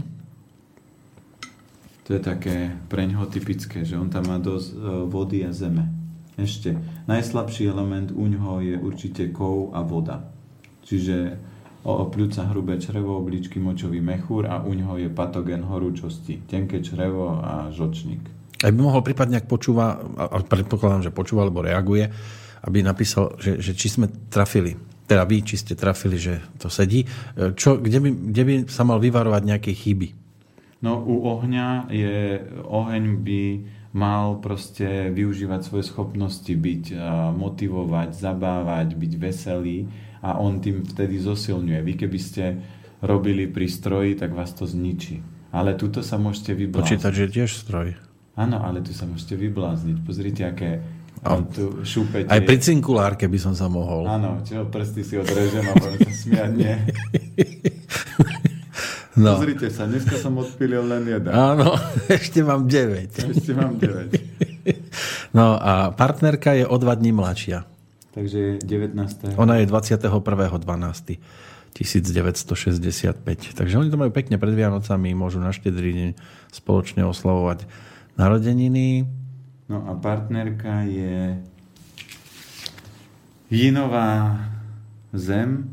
[2.04, 4.76] To je také pre ňoho typické, že on tam má dosť e,
[5.10, 5.90] vody a zeme.
[6.38, 6.78] Ešte,
[7.10, 10.30] najslabší element u ňoho je určite kov a voda.
[10.84, 11.40] Čiže
[11.82, 17.40] o pľúca hrubé črevo, obličky močový mechúr a u ňoho je patogen horúčosti, tenké črevo
[17.40, 18.33] a žočník.
[18.64, 22.08] Aj by mohol prípadne, ak počúva, a predpokladám, že počúva alebo reaguje,
[22.64, 24.72] aby napísal, že, že či sme trafili
[25.04, 27.04] teda vy, či ste trafili, že to sedí.
[27.36, 30.16] Čo, kde, by, kde by sa mal vyvarovať nejaké chyby?
[30.80, 33.42] No u ohňa je, oheň by
[33.94, 36.96] mal proste využívať svoje schopnosti, byť,
[37.36, 39.88] motivovať, zabávať, byť veselý
[40.24, 41.80] a on tým vtedy zosilňuje.
[41.84, 42.44] Vy keby ste
[43.04, 45.20] robili pri stroji, tak vás to zničí.
[45.52, 46.96] Ale tuto sa môžete vyblázniť.
[46.96, 47.94] Počítať, že tiež stroj.
[48.34, 49.96] Áno, ale tu sa môžete vyblázniť.
[50.02, 50.82] Pozrite, aké
[51.24, 52.28] a, tu šúpete.
[52.28, 54.04] Aj pri cinkulárke by som sa mohol.
[54.04, 56.74] Áno, čo prsty si odrežem a budem sa smiať, nie.
[59.14, 59.38] No.
[59.38, 61.30] Pozrite sa, dneska som odpilil len jeden.
[61.30, 61.78] Áno,
[62.10, 63.30] ešte mám 9.
[63.30, 64.10] Ešte mám 9.
[65.38, 67.66] No a partnerka je o dva dní mladšia.
[68.14, 69.34] Takže je 19.
[69.34, 71.18] Ona je 21.12.
[71.74, 73.58] 1965.
[73.58, 76.10] Takže oni to majú pekne pred Vianocami, môžu na štedrý deň
[76.54, 77.66] spoločne oslavovať
[78.14, 79.06] narodeniny.
[79.68, 81.40] No a partnerka je
[83.50, 84.40] Jinová
[85.14, 85.70] zem,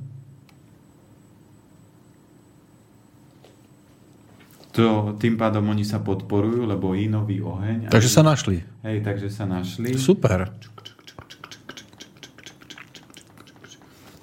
[4.72, 7.92] to, tým pádom oni sa podporujú, lebo inový oheň.
[7.92, 8.64] Takže sa našli.
[8.88, 9.98] Hej, takže sa našli.
[10.00, 10.48] Super.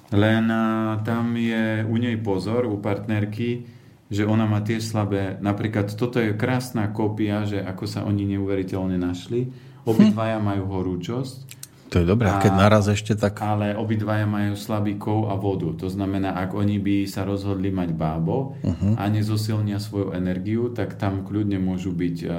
[0.09, 3.78] Len a, tam je u nej pozor, u partnerky,
[4.09, 8.97] že ona má tie slabé, napríklad toto je krásna kópia, že ako sa oni neuveriteľne
[8.97, 9.53] našli.
[9.85, 10.45] Obidvaja hm.
[10.45, 11.58] majú horúčosť
[11.89, 13.41] to je dobré, a keď naraz ešte tak...
[13.41, 15.73] Ale obidvaja majú slabý kov a vodu.
[15.81, 18.93] To znamená, ak oni by sa rozhodli mať bábo uh-huh.
[18.93, 22.31] a nezosilnia svoju energiu, tak tam kľudne môžu byť uh,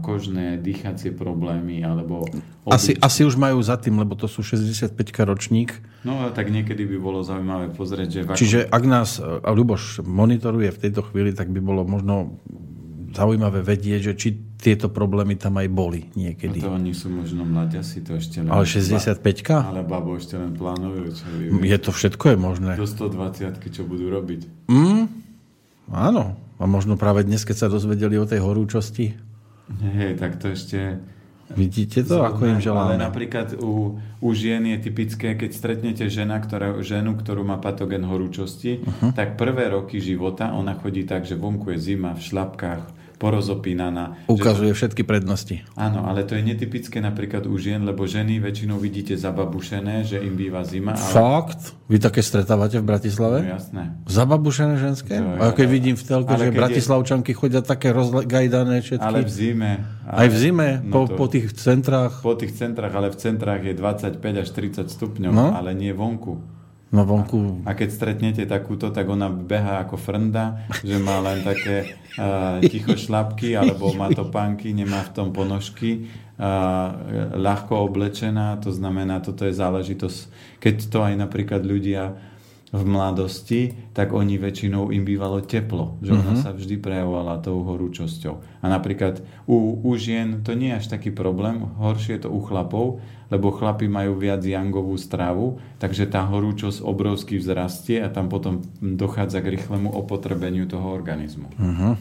[0.00, 2.24] kožné, dýchacie problémy alebo...
[2.64, 4.96] Asi, asi už majú za tým, lebo to sú 65
[5.28, 5.84] ročník.
[6.00, 8.20] No tak niekedy by bolo zaujímavé pozrieť, že...
[8.24, 8.40] Ako...
[8.40, 12.40] Čiže ak nás Ľuboš monitoruje v tejto chvíli, tak by bolo možno
[13.14, 16.58] zaujímavé vedieť, že či tieto problémy tam aj boli niekedy.
[16.58, 18.50] No to oni sú možno mladiasi, to ešte len...
[18.50, 19.22] Ale 65
[19.54, 21.14] Ale babo ešte len plánujú.
[21.14, 21.26] Čo
[21.62, 22.72] je to všetko je možné.
[22.74, 24.66] Do 120 čo budú robiť.
[24.66, 25.06] Mm,
[25.94, 26.34] áno.
[26.58, 29.14] A možno práve dnes, keď sa dozvedeli o tej horúčosti.
[29.80, 30.98] Hej, tak to ešte...
[31.44, 32.96] Vidíte to, ako im želáme.
[32.96, 38.00] Ale napríklad u, u žien je typické, keď stretnete žena, ktorá, ženu, ktorú má patogen
[38.08, 39.12] horúčosti, uh-huh.
[39.12, 44.26] tak prvé roky života ona chodí tak, že vonku je zima, v šlapkách, porozopínaná.
[44.26, 44.84] Ukazuje že...
[44.84, 45.62] všetky prednosti.
[45.78, 50.34] Áno, ale to je netypické napríklad u žien, lebo ženy väčšinou vidíte zababušené, že im
[50.34, 50.98] býva zima.
[50.98, 51.14] Ale...
[51.14, 51.74] Fakt?
[51.88, 53.44] Vy také stretávate v Bratislave?
[53.44, 53.82] No, jasné.
[54.08, 55.20] Zababušené ženské?
[55.20, 55.74] To, a keď ale...
[55.74, 57.38] vidím v telke, že bratislavčanky je...
[57.38, 59.04] chodia také rozgajdané všetky.
[59.04, 59.72] Ale v zime.
[60.04, 60.18] Ale...
[60.24, 60.68] Aj v zime?
[60.84, 61.14] No po, to...
[61.16, 62.20] po tých centrách?
[62.20, 65.52] Po tých centrách, ale v centrách je 25 až 30 stupňov, no?
[65.52, 66.53] ale nie vonku.
[66.94, 67.66] No vonku...
[67.66, 72.94] A keď stretnete takúto, tak ona beha ako frnda, že má len také uh, ticho
[72.94, 76.06] šlapky, alebo má topánky, nemá v tom ponožky,
[76.38, 76.94] uh,
[77.34, 80.18] ľahko oblečená, to znamená, toto je záležitosť.
[80.62, 82.14] Keď to aj napríklad ľudia
[82.74, 86.42] v mladosti, tak oni väčšinou im bývalo teplo, že ona uh-huh.
[86.42, 88.62] sa vždy prejavovala tou horúčosťou.
[88.62, 92.42] A napríklad u, u žien to nie je až taký problém, horšie je to u
[92.42, 92.98] chlapov,
[93.32, 99.40] lebo chlapi majú viac jangovú stravu, takže tá horúčosť obrovsky vzrastie a tam potom dochádza
[99.40, 101.48] k rýchlemu opotrebeniu toho organizmu.
[101.56, 101.94] Uh-huh.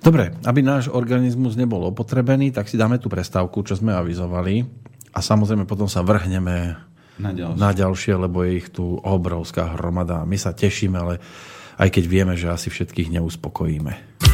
[0.00, 4.64] Dobre, aby náš organizmus nebol opotrebený, tak si dáme tú prestávku, čo sme avizovali
[5.12, 6.80] a samozrejme potom sa vrhneme
[7.20, 7.60] na ďalšie.
[7.60, 10.24] na ďalšie, lebo je ich tu obrovská hromada.
[10.24, 11.20] My sa tešíme, ale
[11.76, 14.29] aj keď vieme, že asi všetkých neuspokojíme.